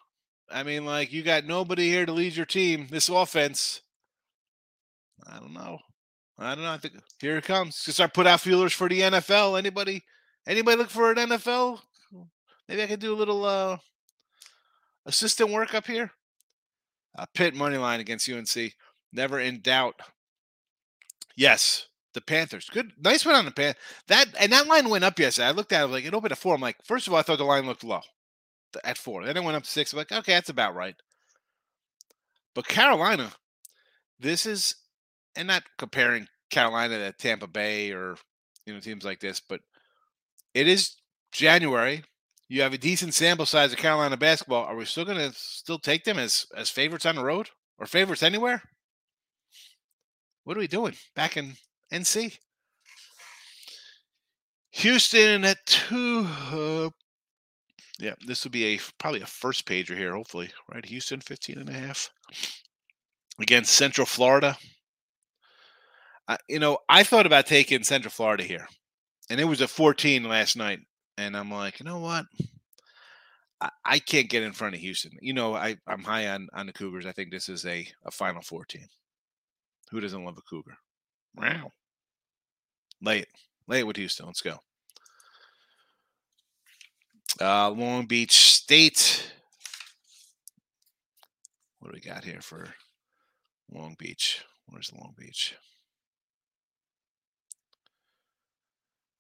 [0.52, 2.88] I mean, like, you got nobody here to lead your team.
[2.90, 3.82] This offense.
[5.26, 5.78] I don't know.
[6.38, 6.72] I don't know.
[6.72, 7.84] I think here it comes.
[7.84, 9.58] Just start put out feelers for the NFL.
[9.58, 10.04] Anybody
[10.50, 11.80] anybody look for an NFL?
[12.68, 13.78] Maybe I could do a little uh
[15.06, 16.12] assistant work up here.
[17.18, 18.74] Uh, Pitt money line against UNC.
[19.12, 19.96] Never in doubt.
[21.36, 22.70] Yes, the Panthers.
[22.70, 23.76] Good, nice one on the pan.
[24.08, 25.48] That and that line went up yesterday.
[25.48, 26.54] I looked at it like it opened at four.
[26.54, 28.02] I'm like, first of all, I thought the line looked low
[28.84, 29.26] at four.
[29.26, 29.94] Then it went up to six.
[29.94, 30.96] I'm like, okay, that's about right.
[32.54, 33.32] But Carolina,
[34.20, 34.76] this is,
[35.36, 38.16] and not comparing Carolina to Tampa Bay or
[38.66, 39.62] you know teams like this, but
[40.54, 40.96] it is
[41.32, 42.04] January.
[42.48, 44.66] You have a decent sample size of Carolina basketball.
[44.66, 47.86] Are we still going to still take them as as favorites on the road or
[47.86, 48.64] favorites anywhere?
[50.44, 51.54] What are we doing back in
[51.94, 52.38] NC?
[54.72, 56.28] Houston at two.
[56.52, 56.90] Uh,
[58.00, 60.86] yeah, this will be a probably a first pager here, hopefully, right?
[60.86, 62.10] Houston 15 and a half
[63.40, 64.58] against Central Florida.
[66.28, 68.68] Uh, you know, I thought about taking Central Florida here,
[69.30, 70.80] and it was a 14 last night
[71.18, 72.26] and I'm like, you know what?
[73.62, 75.12] I, I can't get in front of Houston.
[75.22, 77.06] You know, I, I'm high on on the Cougars.
[77.06, 78.88] I think this is a, a Final Four team.
[79.92, 80.78] Who doesn't love a Cougar?
[81.36, 81.72] Wow.
[83.02, 83.30] Lay it.
[83.68, 84.28] Lay it with Houston.
[84.28, 84.58] Let's go.
[87.42, 89.32] Uh, Long Beach State.
[91.80, 92.74] What do we got here for
[93.72, 94.44] Long Beach?
[94.68, 95.56] Where's Long Beach?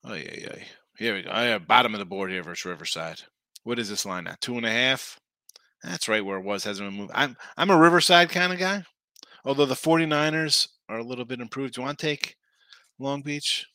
[0.09, 0.55] Oh yeah, yeah.
[0.97, 1.29] Here we go.
[1.31, 3.21] I have bottom of the board here versus Riverside.
[3.63, 4.35] What is this line now?
[4.41, 5.19] Two and a half.
[5.83, 6.63] That's right where it was.
[6.63, 7.11] Hasn't been moved.
[7.13, 8.83] I'm I'm a Riverside kind of guy.
[9.45, 11.75] Although the 49ers are a little bit improved.
[11.75, 12.35] Do you want to take
[12.97, 13.67] Long Beach?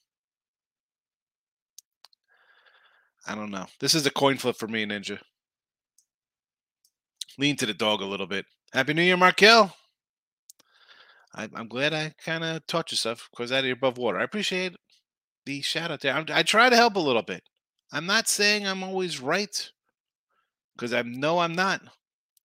[3.27, 3.67] I don't know.
[3.79, 5.19] This is a coin flip for me, Ninja.
[7.39, 8.45] Lean to the dog a little bit.
[8.73, 9.75] Happy New Year, Markel.
[11.33, 14.19] I, I'm glad I kind of taught you stuff because that you're above water.
[14.19, 14.75] I appreciate
[15.47, 16.25] the shout out there.
[16.33, 17.43] I try to help a little bit.
[17.93, 19.71] I'm not saying I'm always right
[20.75, 21.81] because I know I'm not.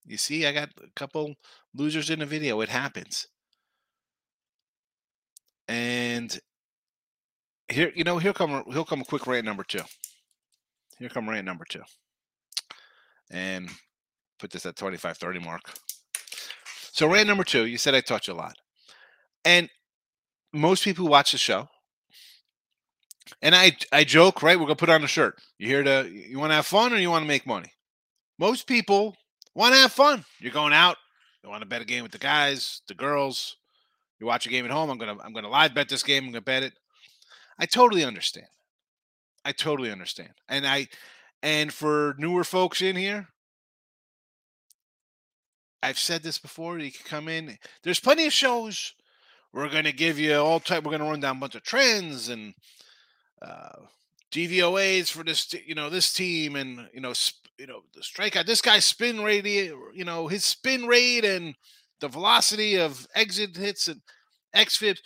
[0.05, 1.35] You see, I got a couple
[1.73, 2.61] losers in the video.
[2.61, 3.27] It happens.
[5.67, 6.39] And
[7.67, 9.81] here, you know, here come he'll come a quick rant number two.
[10.97, 11.83] Here come rant number two.
[13.31, 13.69] And
[14.39, 15.61] put this at 25 30 mark.
[16.91, 18.57] So rant number two, you said I touch a lot.
[19.45, 19.69] And
[20.51, 21.69] most people who watch the show,
[23.41, 24.57] and I I joke, right?
[24.59, 25.39] We're gonna put on a shirt.
[25.57, 27.71] You here to you want to have fun or you want to make money?
[28.37, 29.15] Most people
[29.55, 30.25] want to have fun.
[30.39, 30.97] You're going out,
[31.43, 33.57] you want to bet a game with the guys, the girls.
[34.19, 34.89] You watch a game at home.
[34.89, 36.25] I'm gonna I'm gonna live bet this game.
[36.25, 36.73] I'm gonna bet it.
[37.57, 38.47] I totally understand.
[39.45, 40.31] I totally understand.
[40.47, 40.87] And I
[41.41, 43.29] and for newer folks in here,
[45.81, 46.77] I've said this before.
[46.79, 47.57] You can come in.
[47.83, 48.93] There's plenty of shows.
[49.53, 50.83] We're gonna give you all type.
[50.83, 52.53] We're gonna run down a bunch of trends and
[53.41, 53.85] uh,
[54.31, 55.53] DVOAs for this.
[55.65, 58.45] You know this team and you know sp- you know the strikeout.
[58.45, 59.45] This guy's spin rate.
[59.45, 61.55] You know his spin rate and
[61.99, 64.01] the velocity of exit hits and
[64.55, 64.99] xFIPs.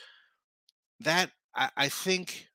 [1.00, 2.48] That I, I think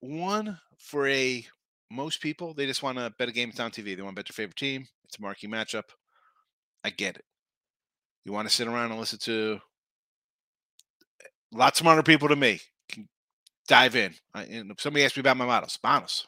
[0.00, 1.46] one for a
[1.90, 3.96] most people they just want to bet a game it's on TV.
[3.96, 4.86] They want to bet their favorite team.
[5.04, 5.84] It's a marquee matchup.
[6.84, 7.24] I get it.
[8.24, 9.58] You want to sit around and listen to
[11.52, 12.60] lots smarter people than me.
[13.68, 14.14] Dive in.
[14.34, 16.26] I, and if somebody asked me about my models, models.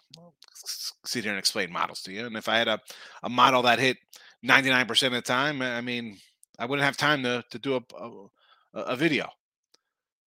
[1.06, 2.26] Sit here and explain models to you.
[2.26, 2.78] And if I had a,
[3.22, 3.96] a model that hit
[4.44, 6.18] 99% of the time, I mean,
[6.58, 9.26] I wouldn't have time to, to do a, a, a video.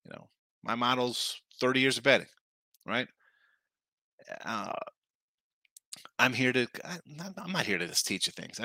[0.04, 0.28] You know,
[0.62, 2.28] my model's 30 years of betting,
[2.86, 3.08] right?
[4.44, 4.72] Uh,
[6.18, 6.66] I'm here to.
[6.84, 8.60] I'm not here to just teach you things.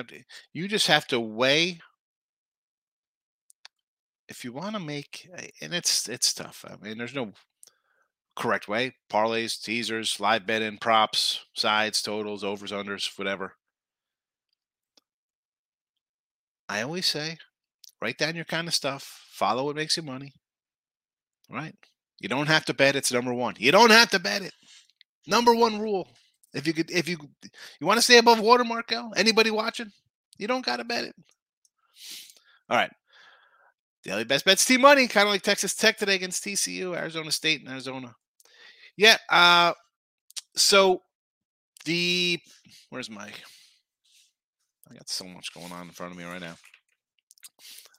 [0.53, 1.79] You just have to weigh.
[4.27, 6.65] If you want to make, eh, and it's it's tough.
[6.67, 7.31] I mean, there's no
[8.35, 8.95] correct way.
[9.11, 13.53] Parlays, teasers, live betting, props, sides, totals, overs, unders, whatever.
[16.67, 17.37] I always say,
[18.01, 19.25] write down your kind of stuff.
[19.31, 20.33] Follow what makes you money.
[21.49, 21.75] Right?
[22.19, 22.95] You don't have to bet.
[22.95, 23.55] It's number one.
[23.57, 24.53] You don't have to bet it.
[25.27, 26.07] Number one rule.
[26.53, 27.17] If you could, if you
[27.79, 29.91] you want to stay above water, Marco, anybody watching,
[30.37, 31.15] you don't got to bet it.
[32.69, 32.91] All right.
[34.03, 37.61] Daily best bets team money, kind of like Texas Tech today against TCU, Arizona State,
[37.61, 38.15] and Arizona.
[38.97, 39.17] Yeah.
[39.29, 39.73] Uh,
[40.55, 41.01] so
[41.85, 42.39] the
[42.89, 43.29] where's my?
[44.89, 46.55] I got so much going on in front of me right now.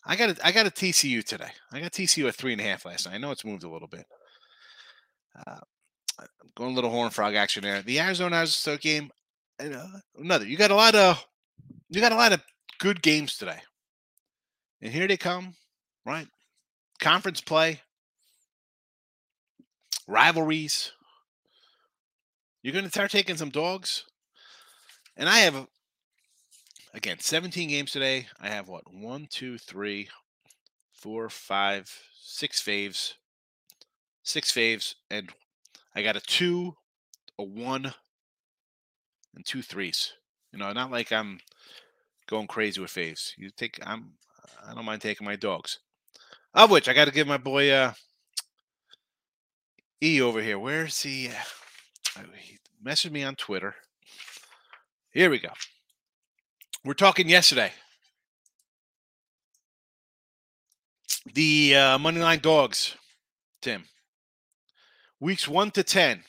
[0.04, 1.50] I got a, I got a TCU today.
[1.72, 3.16] I got TCU at three and a half last night.
[3.16, 4.06] I know it's moved a little bit.
[5.46, 5.59] Uh,
[6.18, 7.82] I'm going a little horn frog action there.
[7.82, 9.11] The Arizona Arizona game,
[9.61, 9.87] uh,
[10.18, 10.46] another.
[10.46, 11.24] You got a lot of
[11.88, 12.42] you got a lot of
[12.78, 13.59] good games today,
[14.80, 15.54] and here they come,
[16.06, 16.28] right?
[17.00, 17.80] Conference play,
[20.07, 20.92] rivalries.
[22.62, 24.05] You're going to start taking some dogs,
[25.16, 25.66] and I have
[26.95, 28.27] again 17 games today.
[28.40, 30.09] I have what one, two, three,
[30.92, 33.14] four, five, six faves,
[34.23, 35.31] six faves, and
[35.95, 36.77] I got a two,
[37.38, 37.95] a one,
[39.35, 40.14] and two threes.
[40.53, 41.38] You know, not like I'm
[42.27, 43.33] going crazy with faves.
[43.37, 44.14] You take I'm
[44.66, 45.79] I don't mind taking my dogs.
[46.55, 47.92] Of which I got to give my boy uh
[50.02, 50.59] E over here.
[50.59, 51.28] Where's he?
[51.28, 53.74] Uh, he messaged me on Twitter.
[55.11, 55.50] Here we go.
[56.85, 57.72] We're talking yesterday.
[61.35, 62.94] The uh, Moneyline Dogs,
[63.62, 63.85] Tim.
[65.18, 66.22] Weeks 1 to 10,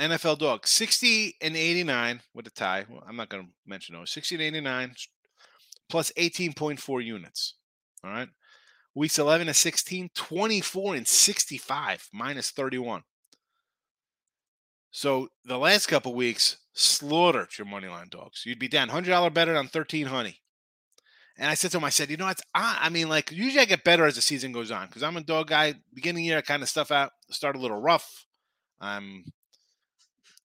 [0.00, 2.84] NFL Dogs, 60 and 89 with a tie.
[2.90, 4.10] Well, I'm not going to mention those.
[4.10, 4.94] 60 and 89
[5.88, 7.54] plus 18.4 units.
[8.02, 8.28] All right.
[8.94, 13.02] Weeks 11 to 16, 24 and 65 minus 31.
[14.90, 18.44] So the last couple weeks slaughtered your money line dogs.
[18.46, 20.40] You'd be down $100 better on 13 honey.
[21.36, 23.60] And I said to him, I said, you know, it's, I, I mean, like, usually
[23.60, 25.74] I get better as the season goes on because I'm a dog guy.
[25.92, 28.26] Beginning year, I kind of stuff out, start a little rough.
[28.80, 29.24] I'm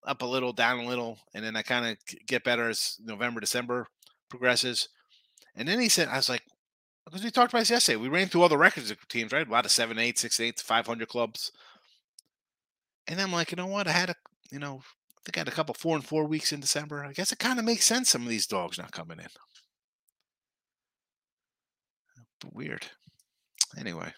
[0.07, 3.39] up a little, down a little, and then I kind of get better as November,
[3.39, 3.85] December
[4.29, 4.89] progresses.
[5.55, 6.43] And then he said, I was like,
[7.09, 7.97] because we talked about this yesterday.
[7.97, 9.47] We ran through all the records of teams, right?
[9.47, 11.51] A lot of seven, eight, six, eight, 500 clubs.
[13.07, 13.87] And I'm like, you know what?
[13.87, 14.15] I had a,
[14.51, 17.03] you know, I think I had a couple four and four weeks in December.
[17.03, 19.27] I guess it kind of makes sense some of these dogs not coming in.
[22.41, 22.85] But Weird.
[23.77, 24.13] Anyway,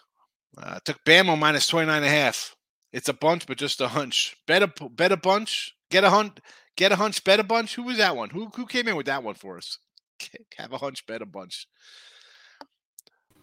[0.58, 2.56] uh, took Bama minus 29 and a half.
[2.92, 4.36] It's a bunch, but just a hunch.
[4.46, 5.74] Bet a bet a bunch.
[5.90, 6.40] Get a hunt.
[6.76, 7.74] Get a hunch, bet a bunch.
[7.74, 8.30] Who was that one?
[8.30, 9.78] Who who came in with that one for us?
[10.58, 11.66] Have a hunch, bet a bunch.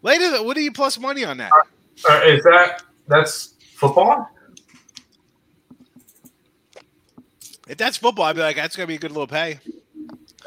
[0.02, 1.52] Later, what do you plus money on that?
[2.10, 4.30] Uh, is that that's football?
[7.68, 9.60] If that's football, I'd be like, that's gonna be a good little pay.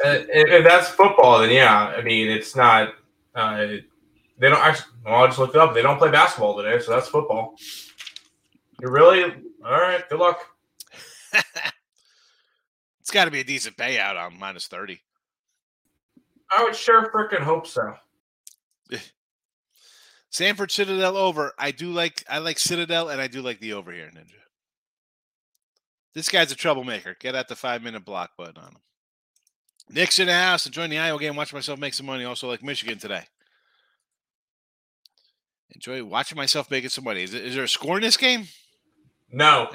[0.05, 1.95] Uh, if, if that's football, then yeah.
[1.97, 2.95] I mean, it's not.
[3.35, 3.67] Uh,
[4.39, 4.93] they don't actually.
[5.05, 5.75] Well, I just looked it up.
[5.75, 7.57] They don't play basketball today, so that's football.
[8.81, 9.25] You're really?
[9.65, 10.09] All right.
[10.09, 10.41] Good luck.
[13.01, 15.01] it's got to be a decent payout on minus thirty.
[16.51, 17.95] I would sure freaking hope so.
[20.33, 21.53] Samford Citadel over.
[21.59, 24.33] I do like I like Citadel and I do like the over here, Ninja.
[26.15, 27.17] This guy's a troublemaker.
[27.21, 28.81] Get at the five minute block button on him.
[29.91, 30.65] Nick's in the house.
[30.67, 31.37] Enjoying the Iowa game.
[31.37, 32.25] Watch myself make some money.
[32.25, 33.25] Also like Michigan today.
[35.75, 37.23] Enjoy watching myself making some money.
[37.23, 38.47] Is, is there a score in this game?
[39.31, 39.69] No.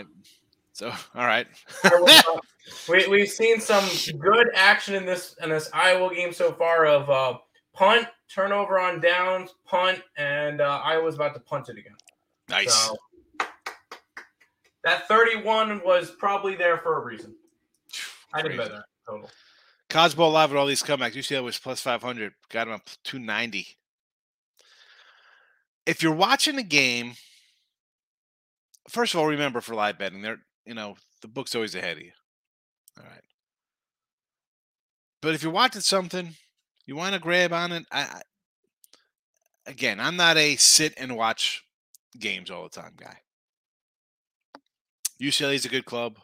[0.74, 1.48] So all right.
[2.90, 3.88] we we've seen some
[4.20, 7.38] good action in this in this Iowa game so far of uh,
[7.78, 11.96] punt, turnover on downs, punt, and uh, Iowa's about to punt it again.
[12.50, 12.74] Nice.
[12.74, 12.98] So,
[14.84, 17.36] that 31 was probably there for a reason.
[18.34, 19.30] I didn't bet that total.
[19.90, 21.14] Cosmo live with all these comebacks.
[21.14, 22.34] UCLA was plus 500.
[22.50, 23.68] Got him up 290.
[25.86, 27.14] If you're watching a game,
[28.90, 32.04] first of all, remember for live betting, there, you know, the book's always ahead of
[32.04, 32.12] you.
[32.98, 33.22] All right.
[35.22, 36.36] But if you're watching something,
[36.88, 37.86] you want to grab on it.
[37.92, 38.22] I,
[39.68, 41.64] again, I'm not a sit and watch
[42.18, 43.18] games all the time guy.
[45.22, 46.18] UCLA is a good club.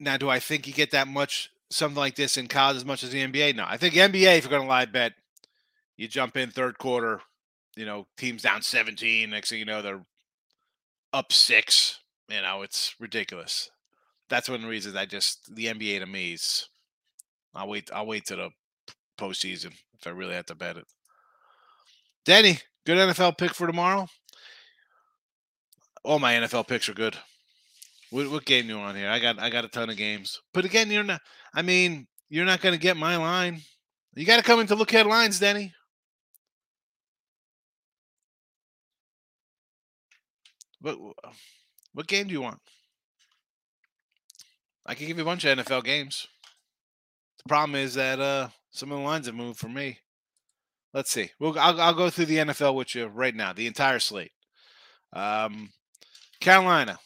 [0.00, 3.02] Now, do I think you get that much something like this in college as much
[3.02, 3.56] as the NBA?
[3.56, 3.64] No.
[3.66, 5.12] I think NBA, if you're going to live bet,
[5.96, 7.20] you jump in third quarter,
[7.76, 9.30] you know, teams down 17.
[9.30, 10.04] Next thing you know, they're
[11.12, 12.00] up six.
[12.28, 13.70] You know, it's ridiculous.
[14.28, 16.68] That's one of the reasons I just the NBA to me is
[17.54, 17.90] I'll wait.
[17.92, 18.50] I'll wait to the
[19.18, 20.84] postseason if I really have to bet it.
[22.24, 24.06] Danny, good NFL pick for tomorrow.
[26.04, 27.16] All my NFL picks are good.
[28.10, 29.10] What, what game you on here?
[29.10, 30.40] I got I got a ton of games.
[30.54, 31.20] But again, you're not.
[31.54, 33.62] I mean, you're not going to get my line.
[34.14, 35.74] You got to come in to look at lines, Denny.
[40.80, 40.98] What
[41.92, 42.60] what game do you want?
[44.86, 46.26] I can give you a bunch of NFL games.
[47.48, 49.98] Problem is that uh, some of the lines have moved for me.
[50.94, 51.30] Let's see.
[51.38, 54.32] We'll, I'll, I'll go through the NFL with you right now, the entire slate.
[55.12, 55.70] Um,
[56.40, 56.98] Carolina.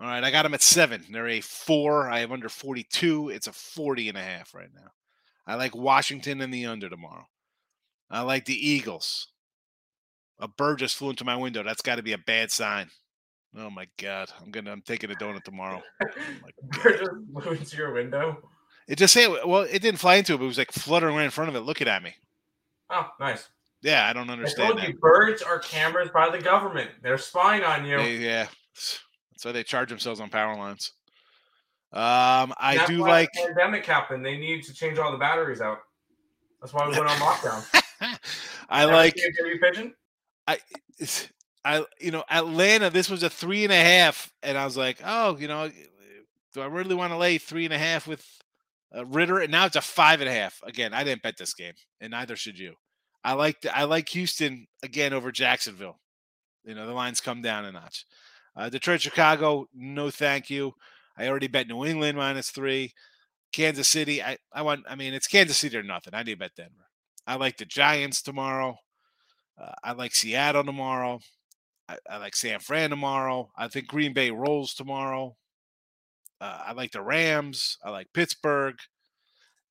[0.00, 1.04] All right, I got them at seven.
[1.10, 2.08] They're a four.
[2.08, 3.30] I have under 42.
[3.30, 4.90] It's a 40 and a half right now.
[5.46, 7.26] I like Washington and the under tomorrow.
[8.10, 9.28] I like the Eagles.
[10.38, 11.64] A bird just flew into my window.
[11.64, 12.88] That's got to be a bad sign.
[13.56, 14.30] Oh my god!
[14.40, 14.70] I'm gonna.
[14.70, 15.82] I'm taking a donut tomorrow.
[16.02, 16.06] Oh
[16.82, 18.38] bird just flew into your window.
[18.88, 21.24] It just say well, it didn't fly into it, but it was like fluttering right
[21.24, 22.14] in front of it, looking at me.
[22.90, 23.48] Oh, nice.
[23.82, 24.80] Yeah, I don't understand.
[24.80, 26.90] I you, birds are cameras by the government.
[27.02, 27.98] They're spying on you.
[27.98, 28.48] They, yeah,
[29.30, 30.92] that's why they charge themselves on power lines.
[31.92, 34.24] Um, I do like pandemic happened.
[34.24, 35.78] They need to change all the batteries out.
[36.60, 37.82] That's why we went on lockdown.
[38.68, 39.16] I Never like
[39.62, 39.94] pigeon.
[40.46, 40.58] I,
[41.64, 42.90] I, you know, Atlanta.
[42.90, 45.70] This was a three and a half, and I was like, oh, you know,
[46.54, 48.26] do I really want to lay three and a half with
[48.96, 50.60] uh, Ridder, and now it's a five and a half.
[50.64, 52.74] Again, I didn't bet this game, and neither should you.
[53.24, 55.98] I like I like Houston again over Jacksonville.
[56.64, 58.04] You know the lines come down a notch.
[58.56, 60.72] Uh, Detroit, Chicago, no thank you.
[61.16, 62.92] I already bet New England minus three.
[63.52, 64.84] Kansas City, I, I want.
[64.88, 66.14] I mean, it's Kansas City or nothing.
[66.14, 66.86] I need to bet Denver.
[67.26, 68.76] I like the Giants tomorrow.
[69.60, 71.20] Uh, I like Seattle tomorrow.
[71.88, 73.50] I, I, like San Fran tomorrow.
[73.56, 75.36] I think Green Bay rolls tomorrow.
[76.40, 77.76] Uh, I like the Rams.
[77.84, 78.76] I like Pittsburgh,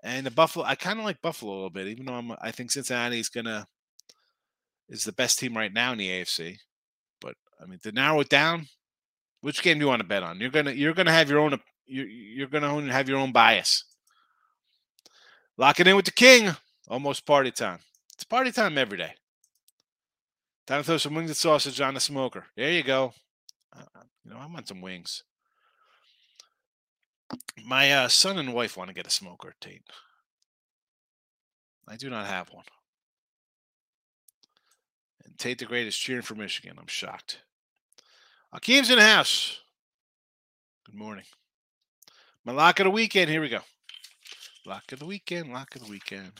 [0.03, 0.65] and the Buffalo.
[0.65, 2.32] I kind of like Buffalo a little bit, even though I'm.
[2.41, 3.67] I think Cincinnati's gonna
[4.89, 6.57] is the best team right now in the AFC.
[7.22, 8.68] But I mean, to narrow it down,
[9.41, 10.39] which game do you want to bet on?
[10.39, 11.59] You're gonna you're gonna have your own.
[11.86, 13.84] You're, you're gonna have your own bias.
[15.57, 16.55] Lock it in with the king.
[16.88, 17.80] Almost party time.
[18.13, 19.13] It's party time every day.
[20.65, 22.45] Time to throw some wings and sausage on the smoker.
[22.55, 23.13] There you go.
[23.76, 23.84] Uh,
[24.24, 25.24] you know, I want some wings.
[27.65, 29.84] My uh, son and wife want to get a smoker, Tate.
[31.88, 32.65] I do not have one.
[35.25, 36.78] And Tate the Great is cheering for Michigan.
[36.80, 37.39] I'm shocked.
[38.53, 39.59] Akeem's in the house.
[40.86, 41.25] Good morning.
[42.45, 43.30] My lock of the weekend.
[43.30, 43.59] Here we go.
[44.65, 45.51] Lock of the weekend.
[45.51, 46.32] Lock of the weekend.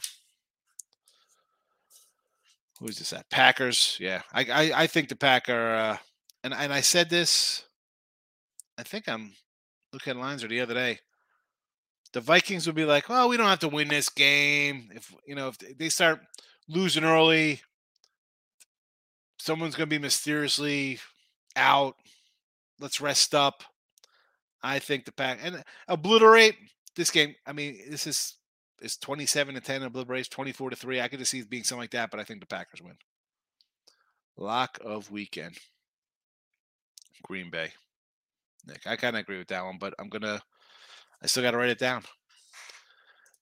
[2.80, 3.30] Who is this at?
[3.30, 3.98] Packers.
[4.00, 5.74] Yeah, I I, I think the Packer.
[5.74, 5.98] Uh,
[6.44, 7.64] and and I said this.
[8.78, 9.34] I think I'm
[9.98, 11.00] look at lines or the other day.
[12.14, 14.92] The Vikings would be like, "Well, we don't have to win this game.
[14.94, 16.22] If you know, if they start
[16.70, 17.62] losing early,
[19.40, 21.00] someone's going to be mysteriously
[21.56, 21.96] out.
[22.80, 23.64] Let's rest up."
[24.64, 26.56] I think the pack and obliterate
[26.96, 27.36] this game.
[27.46, 28.36] I mean, this is
[28.82, 31.02] is twenty seven to ten obliterates twenty four to three.
[31.02, 32.98] I could just see it being something like that, but I think the Packers win.
[34.38, 35.58] Lock of weekend.
[37.24, 37.74] Green Bay.
[38.68, 40.42] Nick, I kind of agree with that one, but I'm gonna.
[41.24, 42.04] I still got to write it down.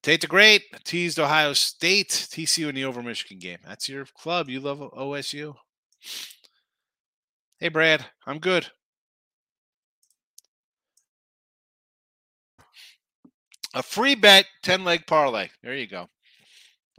[0.02, 3.58] Tate the Great teased Ohio State, TCU in the over Michigan game.
[3.66, 4.50] That's your club.
[4.50, 5.56] You love OSU.
[7.60, 8.68] Hey, Brad, I'm good.
[13.74, 15.50] A free bet, 10 leg parlay.
[15.64, 16.08] There you go.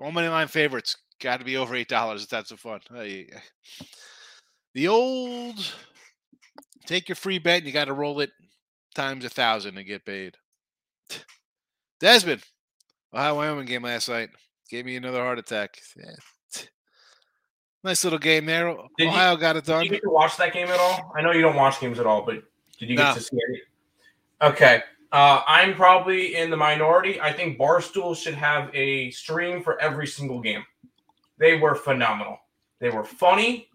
[0.01, 0.97] All money line favorites.
[1.21, 2.81] Got to be over $8 if that's so fun.
[4.75, 5.75] The old
[6.87, 8.31] take your free bet and you got to roll it
[8.95, 10.37] times a thousand to get paid.
[12.01, 12.43] Desmond,
[13.15, 14.31] Ohio Wyoming game last night
[14.71, 15.79] gave me another heart attack.
[15.97, 16.05] Yeah.
[17.85, 18.75] Nice little game there.
[18.99, 19.83] Did Ohio you, got it done.
[19.83, 21.13] Did you get to watch that game at all?
[21.15, 22.43] I know you don't watch games at all, but
[22.81, 23.15] did you get No.
[23.15, 23.63] to see it?
[24.43, 24.83] Okay.
[25.13, 27.21] Uh, I'm probably in the minority.
[27.21, 30.65] I think Barstool should have a stream for every single game.
[31.39, 32.41] They were phenomenal.
[32.81, 33.69] They were funny,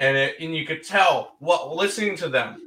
[0.00, 2.60] and it, and you could tell what listening to them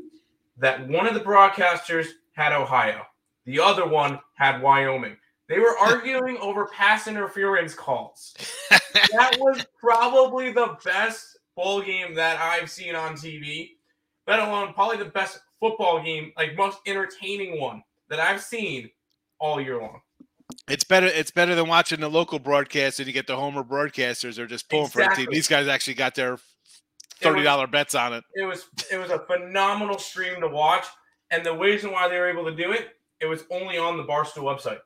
[0.57, 3.03] that one of the broadcasters had Ohio,
[3.45, 5.17] the other one had Wyoming.
[5.49, 8.36] They were arguing over pass interference calls.
[8.69, 13.71] that was probably the best bowl game that I've seen on TV,
[14.28, 18.89] let alone probably the best football game, like most entertaining one that I've seen
[19.39, 20.01] all year long.
[20.69, 21.07] It's better.
[21.07, 24.36] It's better than watching the local broadcast and you get the homer broadcasters.
[24.36, 25.28] They're just pulling for a team.
[25.32, 26.38] These guys actually got their
[27.22, 28.24] thirty was- bets on it.
[28.36, 30.86] It was it was a phenomenal stream to watch,
[31.32, 32.89] and the reason why they were able to do it,
[33.20, 34.80] it was only on the Barstool website.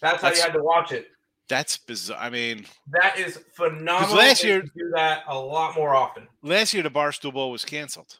[0.00, 1.08] That's how That's- you had to watch it.
[1.48, 2.18] That's bizarre.
[2.20, 4.16] I mean, That is phenomenal.
[4.16, 6.28] last year- do that a lot more often.
[6.42, 8.18] last year the Barstool Bowl was canceled.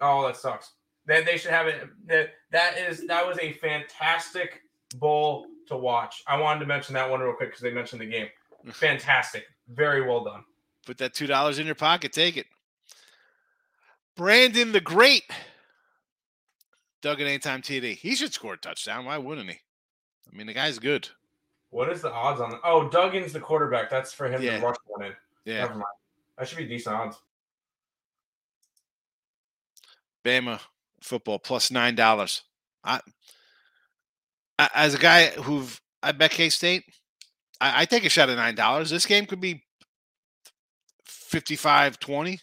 [0.00, 0.72] Oh, that sucks.
[1.06, 1.88] That they should have it.
[2.06, 4.60] That that is that was a fantastic
[4.96, 6.22] bowl to watch.
[6.26, 8.28] I wanted to mention that one real quick because they mentioned the game.
[8.66, 8.74] Mm.
[8.74, 10.44] Fantastic, very well done.
[10.86, 12.12] Put that two dollars in your pocket.
[12.12, 12.46] Take it.
[14.16, 15.24] Brandon the Great.
[17.00, 17.96] Duggan anytime TD.
[17.96, 19.04] He should score a touchdown.
[19.06, 19.56] Why wouldn't he?
[20.32, 21.08] I mean, the guy's good.
[21.70, 22.58] What is the odds on?
[22.64, 23.90] Oh, Duggan's the quarterback.
[23.90, 24.58] That's for him Yeah.
[24.60, 25.12] to rush one in.
[25.44, 25.60] Yeah.
[25.62, 25.84] Never mind.
[26.38, 27.16] That should be decent odds.
[30.24, 30.60] Bama
[31.00, 32.42] football plus nine dollars.
[32.84, 33.00] I,
[34.58, 36.84] I- as a guy who've I bet K State,
[37.60, 38.90] I, I take a shot at nine dollars.
[38.90, 39.64] This game could be
[41.32, 42.38] 55-20.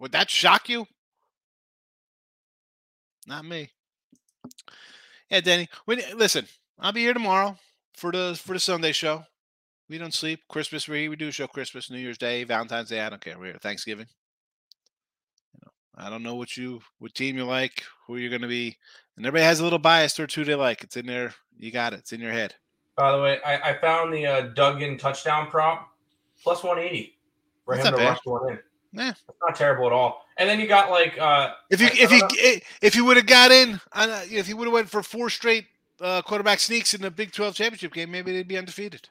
[0.00, 0.86] Would that shock you?
[3.26, 3.70] Not me.
[5.30, 5.68] Yeah, Danny.
[5.84, 6.46] When listen,
[6.78, 7.56] I'll be here tomorrow
[7.94, 9.22] for the for the Sunday show.
[9.88, 10.40] We don't sleep.
[10.48, 13.00] Christmas we we do show Christmas, New Year's Day, Valentine's Day.
[13.00, 13.38] I don't care.
[13.38, 13.58] We're here.
[13.60, 14.06] Thanksgiving.
[15.54, 15.72] You know,
[16.06, 18.76] I don't know what you what team you like, who you're going to be,
[19.16, 20.82] and everybody has a little bias towards who they like.
[20.82, 21.34] It's in there.
[21.56, 22.00] You got it.
[22.00, 22.54] It's in your head.
[22.96, 25.93] By the way, I, I found the uh, Duggan touchdown prop
[26.44, 27.18] plus 180
[27.64, 28.08] for That's him to bad.
[28.10, 28.58] rush one in.
[28.92, 29.10] Yeah.
[29.10, 30.24] It's not terrible at all.
[30.38, 32.60] And then you got like uh, If you I- I if you know.
[32.82, 35.30] if you would have got in, on a- if you would have went for four
[35.30, 35.66] straight
[36.00, 39.08] uh, quarterback sneaks in the Big Twelve championship game, maybe they'd be undefeated.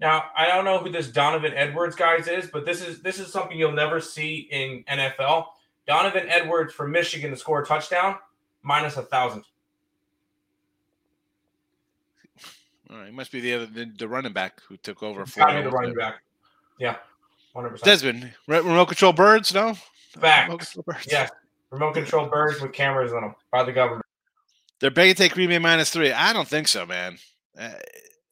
[0.00, 3.32] Now I don't know who this Donovan Edwards guys is, but this is this is
[3.32, 5.46] something you'll never see in NFL.
[5.88, 8.16] Donovan Edwards from Michigan to score a touchdown
[8.62, 9.44] minus a thousand.
[12.90, 15.40] All right, it must be the other the, the running back who took over for
[15.40, 16.22] the running back.
[16.80, 16.96] Yeah,
[17.54, 17.84] hundred percent.
[17.84, 19.54] Desmond remote control birds.
[19.54, 19.74] No,
[20.18, 20.48] Facts.
[20.48, 21.06] Remote control birds.
[21.08, 21.30] Yes,
[21.70, 24.04] remote control birds with cameras in them by the government.
[24.80, 26.10] They're begging to take Green Bay minus three.
[26.10, 27.18] I don't think so, man.
[27.56, 27.74] Uh,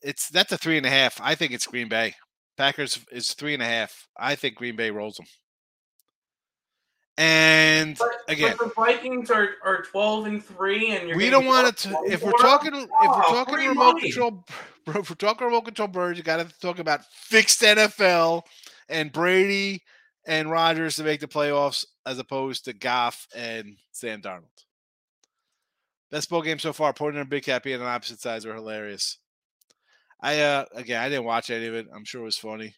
[0.03, 1.21] it's that's a three and a half.
[1.23, 2.15] I think it's Green Bay.
[2.57, 4.09] Packers is three and a half.
[4.17, 5.27] I think Green Bay rolls them.
[7.19, 11.47] And But, again, but the Vikings are, are twelve and three, and you're we don't
[11.47, 11.89] want to.
[12.07, 12.39] If we're 24?
[12.41, 14.01] talking, if we're Oh, talking remote money.
[14.03, 14.45] control,
[14.87, 18.45] bro, if we're talking remote control birds, you got to talk about fixed NFL
[18.89, 19.83] and Brady
[20.29, 24.45] and Rodgers to make the playoffs, as opposed to Goff and Sam Darnold.
[26.13, 26.93] Best bowl game so far.
[26.93, 29.19] Portnoy and Big Cat being on opposite sides were hilarious.
[30.21, 31.89] I uh again, I didn't watch any of it.
[31.93, 32.75] I'm sure it was funny.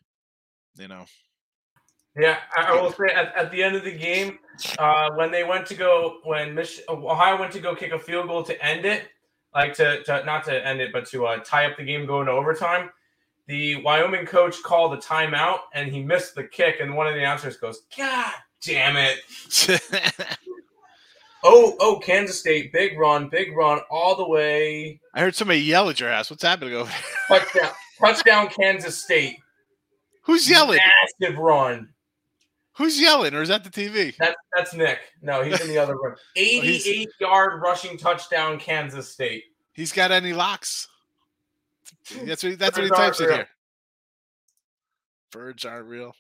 [0.77, 1.05] You know,
[2.17, 4.39] Yeah, I, I will say at, at the end of the game,
[4.79, 8.27] uh, when they went to go, when Mich- Ohio went to go kick a field
[8.27, 9.05] goal to end it,
[9.55, 12.27] like to, to not to end it, but to uh, tie up the game going
[12.27, 12.91] to overtime,
[13.47, 17.21] the Wyoming coach called a timeout and he missed the kick, and one of the
[17.21, 18.33] announcers goes, "God
[18.63, 19.19] damn it!"
[21.43, 25.01] Oh, oh, Kansas State, big run, big run, all the way.
[25.15, 26.29] I heard somebody yell at your house.
[26.29, 27.39] What's happening over there?
[27.41, 29.39] Touchdown, touchdown, Kansas State.
[30.25, 30.81] Who's yelling?
[31.21, 31.89] Massive run.
[32.81, 34.17] Who's yelling, or is that the TV?
[34.17, 35.01] That's that's Nick.
[35.21, 36.17] No, he's in the other room.
[36.37, 39.45] 88 yard rushing touchdown, Kansas State.
[39.75, 40.89] He's got any locks?
[42.25, 43.35] That's what that's what he types in real.
[43.37, 43.49] here.
[45.31, 46.15] Birds aren't real.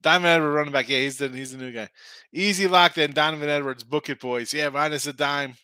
[0.00, 0.88] Donovan Edwards running back.
[0.88, 1.90] Yeah, he's the he's the new guy.
[2.32, 3.12] Easy lock then.
[3.12, 4.54] Donovan Edwards, book it, boys.
[4.54, 5.56] Yeah, minus a dime.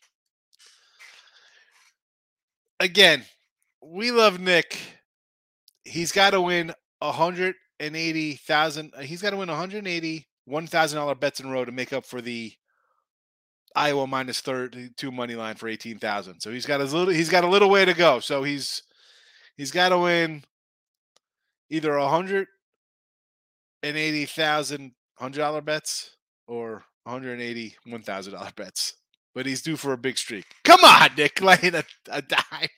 [2.81, 3.24] Again,
[3.83, 4.79] we love Nick.
[5.85, 7.12] He's got to win a
[7.81, 8.93] Uh, hundred and eighty thousand.
[9.03, 11.72] He's got to win one hundred eighty one thousand dollar bets in a row to
[11.72, 12.53] make up for the
[13.74, 16.41] Iowa minus thirty two money line for eighteen thousand.
[16.41, 17.09] So he's got a little.
[17.09, 18.20] He's got a little way to go.
[18.20, 18.83] So he's
[19.57, 20.45] he's got to win
[21.70, 22.49] either a hundred
[23.83, 26.16] and eighty thousand hundred dollar bets
[26.47, 28.95] or one hundred and eighty one thousand dollar bets.
[29.35, 30.47] But he's due for a big streak.
[30.64, 32.68] Come on, Nick, laying a, a dime.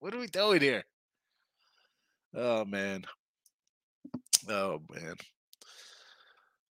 [0.00, 0.84] What are we doing here?
[2.34, 3.04] Oh man.
[4.48, 5.14] Oh man.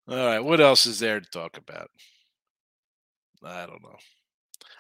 [0.08, 1.90] All right, what else is there to talk about?
[3.44, 3.98] I don't know.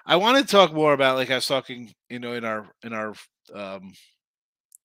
[0.05, 2.93] I want to talk more about like I was talking, you know, in our in
[2.93, 3.13] our
[3.53, 3.93] um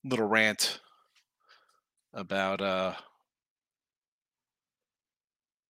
[0.03, 0.79] little rant
[2.13, 2.93] about uh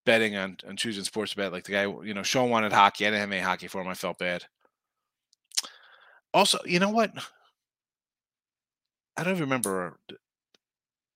[0.04, 1.52] betting on on choosing sports bet.
[1.52, 3.06] Like the guy, you know, Sean wanted hockey.
[3.06, 3.88] I didn't have any hockey for him.
[3.88, 4.44] I felt bad.
[6.32, 7.12] Also, you know what?
[9.16, 9.98] I don't even remember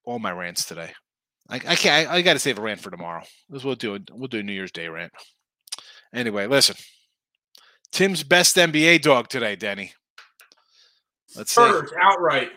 [0.05, 0.93] all my rants today.
[1.49, 2.09] I, I can't.
[2.09, 3.23] I, I got to save a rant for tomorrow.
[3.49, 3.95] This we'll do.
[3.95, 4.09] it.
[4.11, 5.11] We'll do a New Year's Day rant.
[6.13, 6.75] Anyway, listen.
[7.91, 9.93] Tim's best NBA dog today, Denny.
[11.35, 11.61] Let's see.
[11.61, 12.49] Spurs outright.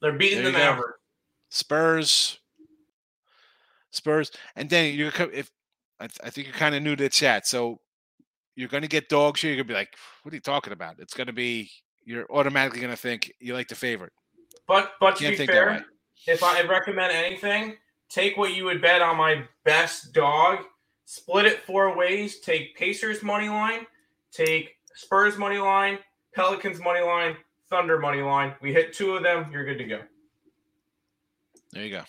[0.00, 0.64] They're beating There the you.
[0.64, 0.98] Mavericks.
[1.50, 2.38] Spurs.
[3.90, 4.30] Spurs.
[4.56, 5.50] And Danny, you're co- if
[6.00, 7.78] I, th- I think you're kind of new to the chat, so
[8.56, 9.50] you're going to get dogs here.
[9.50, 11.70] You're going to be like, "What are you talking about?" It's going to be
[12.04, 14.12] you're automatically going to think you like the favorite.
[14.66, 15.78] But but to be think that way.
[15.78, 17.76] fair, if I recommend anything,
[18.12, 20.58] take what you would bet on my best dog,
[21.04, 22.40] split it four ways.
[22.40, 23.86] Take Pacers money line,
[24.30, 25.98] take Spurs money line,
[26.34, 27.36] Pelicans money line,
[27.70, 28.54] Thunder money line.
[28.60, 30.00] We hit two of them, you're good to go.
[31.72, 32.02] There you go.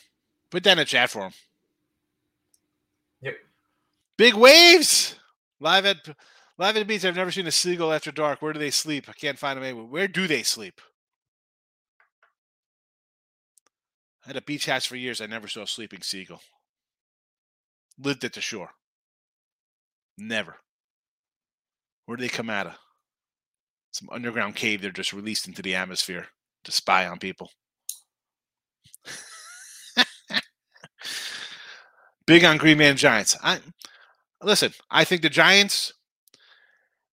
[0.49, 1.31] Put that in the chat for him.
[3.21, 3.35] Yep.
[4.17, 5.15] Big waves
[5.61, 5.97] live at
[6.57, 7.05] live at the beach.
[7.05, 8.41] I've never seen a seagull after dark.
[8.41, 9.05] Where do they sleep?
[9.07, 9.85] I can't find them anywhere.
[9.85, 10.81] Where do they sleep?
[14.25, 15.19] I had a beach house for years.
[15.21, 16.41] I never saw a sleeping seagull.
[17.97, 18.69] Lived at the shore.
[20.17, 20.57] Never.
[22.05, 22.73] Where do they come out of?
[23.91, 26.27] Some underground cave they're just released into the atmosphere
[26.63, 27.51] to spy on people.
[32.25, 33.37] Big on Green Man Giants.
[33.43, 33.59] I
[34.41, 34.73] listen.
[34.89, 35.93] I think the Giants,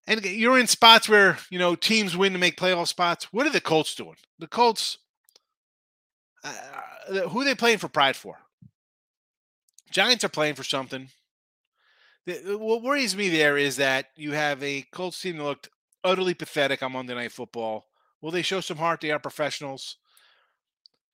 [0.07, 3.27] and you're in spots where you know teams win to make playoff spots.
[3.31, 4.15] What are the Colts doing?
[4.39, 4.97] The Colts,
[6.43, 8.37] uh, who are they playing for pride for?
[9.91, 11.09] Giants are playing for something.
[12.25, 15.69] The- What worries me there is that you have a Colts team that looked
[16.03, 17.85] utterly pathetic on Monday Night Football.
[18.21, 19.01] Will they show some heart?
[19.01, 19.97] They are professionals.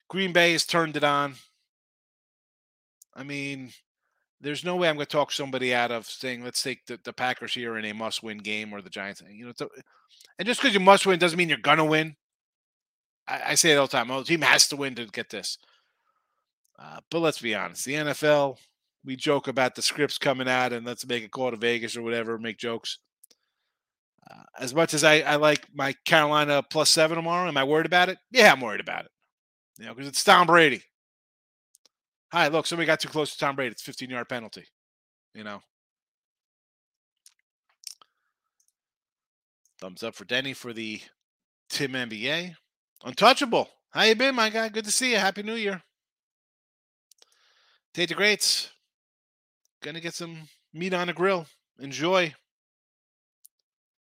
[0.09, 1.35] Green Bay has turned it on.
[3.15, 3.71] I mean,
[4.39, 7.13] there's no way I'm going to talk somebody out of saying, let's take the, the
[7.13, 9.23] Packers here in a must win game or the Giants.
[9.29, 9.67] You know, a-
[10.37, 12.15] and just because you must win doesn't mean you're going to win.
[13.27, 14.11] I, I say it all the time.
[14.11, 15.57] Oh, the team has to win to get this.
[16.79, 17.85] Uh, but let's be honest.
[17.85, 18.57] The NFL,
[19.03, 22.01] we joke about the scripts coming out and let's make a call to Vegas or
[22.03, 22.99] whatever, make jokes.
[24.29, 27.85] Uh, as much as I, I like my Carolina plus seven tomorrow, am I worried
[27.85, 28.17] about it?
[28.31, 29.11] Yeah, I'm worried about it.
[29.79, 30.83] You know, because it's Tom Brady.
[32.31, 33.71] Hi, look, somebody got too close to Tom Brady.
[33.71, 34.65] It's 15 yard penalty.
[35.33, 35.61] You know.
[39.79, 41.01] Thumbs up for Denny for the
[41.69, 42.55] Tim NBA.
[43.03, 43.69] Untouchable.
[43.91, 44.69] How you been, my guy?
[44.69, 45.17] Good to see you.
[45.17, 45.81] Happy New Year.
[47.93, 48.69] Tate the Greats.
[49.81, 51.45] Gonna get some meat on the grill.
[51.79, 52.33] Enjoy.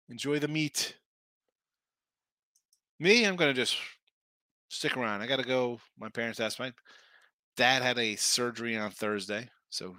[0.10, 0.96] Enjoy the meat.
[3.00, 3.78] Me, I'm gonna just
[4.70, 5.22] stick around.
[5.22, 5.80] I gotta go.
[5.98, 6.74] My parents asked my
[7.56, 9.96] dad had a surgery on Thursday, so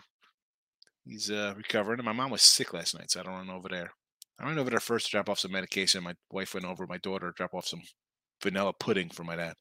[1.05, 1.99] he's uh, recovering.
[1.99, 3.93] And my mom was sick last night, so I don't run over there.
[4.39, 6.03] I went over there first to drop off some medication.
[6.03, 6.87] My wife went over.
[6.87, 7.83] My daughter to drop off some
[8.43, 9.55] vanilla pudding for my dad.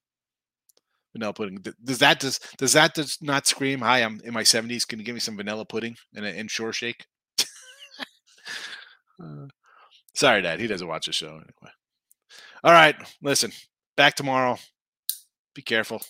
[1.14, 1.64] Vanilla pudding.
[1.84, 3.80] Does that does does that does not scream?
[3.82, 4.88] Hi, I'm in my 70s.
[4.88, 7.06] Can you give me some vanilla pudding and an Ensure shake?
[9.22, 9.48] Uh,
[10.16, 10.62] sorry, Dad.
[10.62, 11.74] He doesn't watch the show anyway.
[12.64, 13.52] All right, listen.
[13.98, 14.58] Back tomorrow.
[15.54, 16.02] Be careful.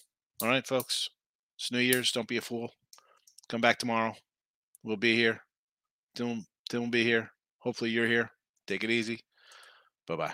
[0.43, 1.09] All right, folks.
[1.57, 2.11] It's New Year's.
[2.11, 2.69] Don't be a fool.
[3.47, 4.13] Come back tomorrow.
[4.83, 5.41] We'll be here.
[6.13, 7.31] Tim, Tim will be here.
[7.57, 8.29] Hopefully, you're here.
[8.67, 9.21] Take it easy.
[10.07, 10.33] Bye bye.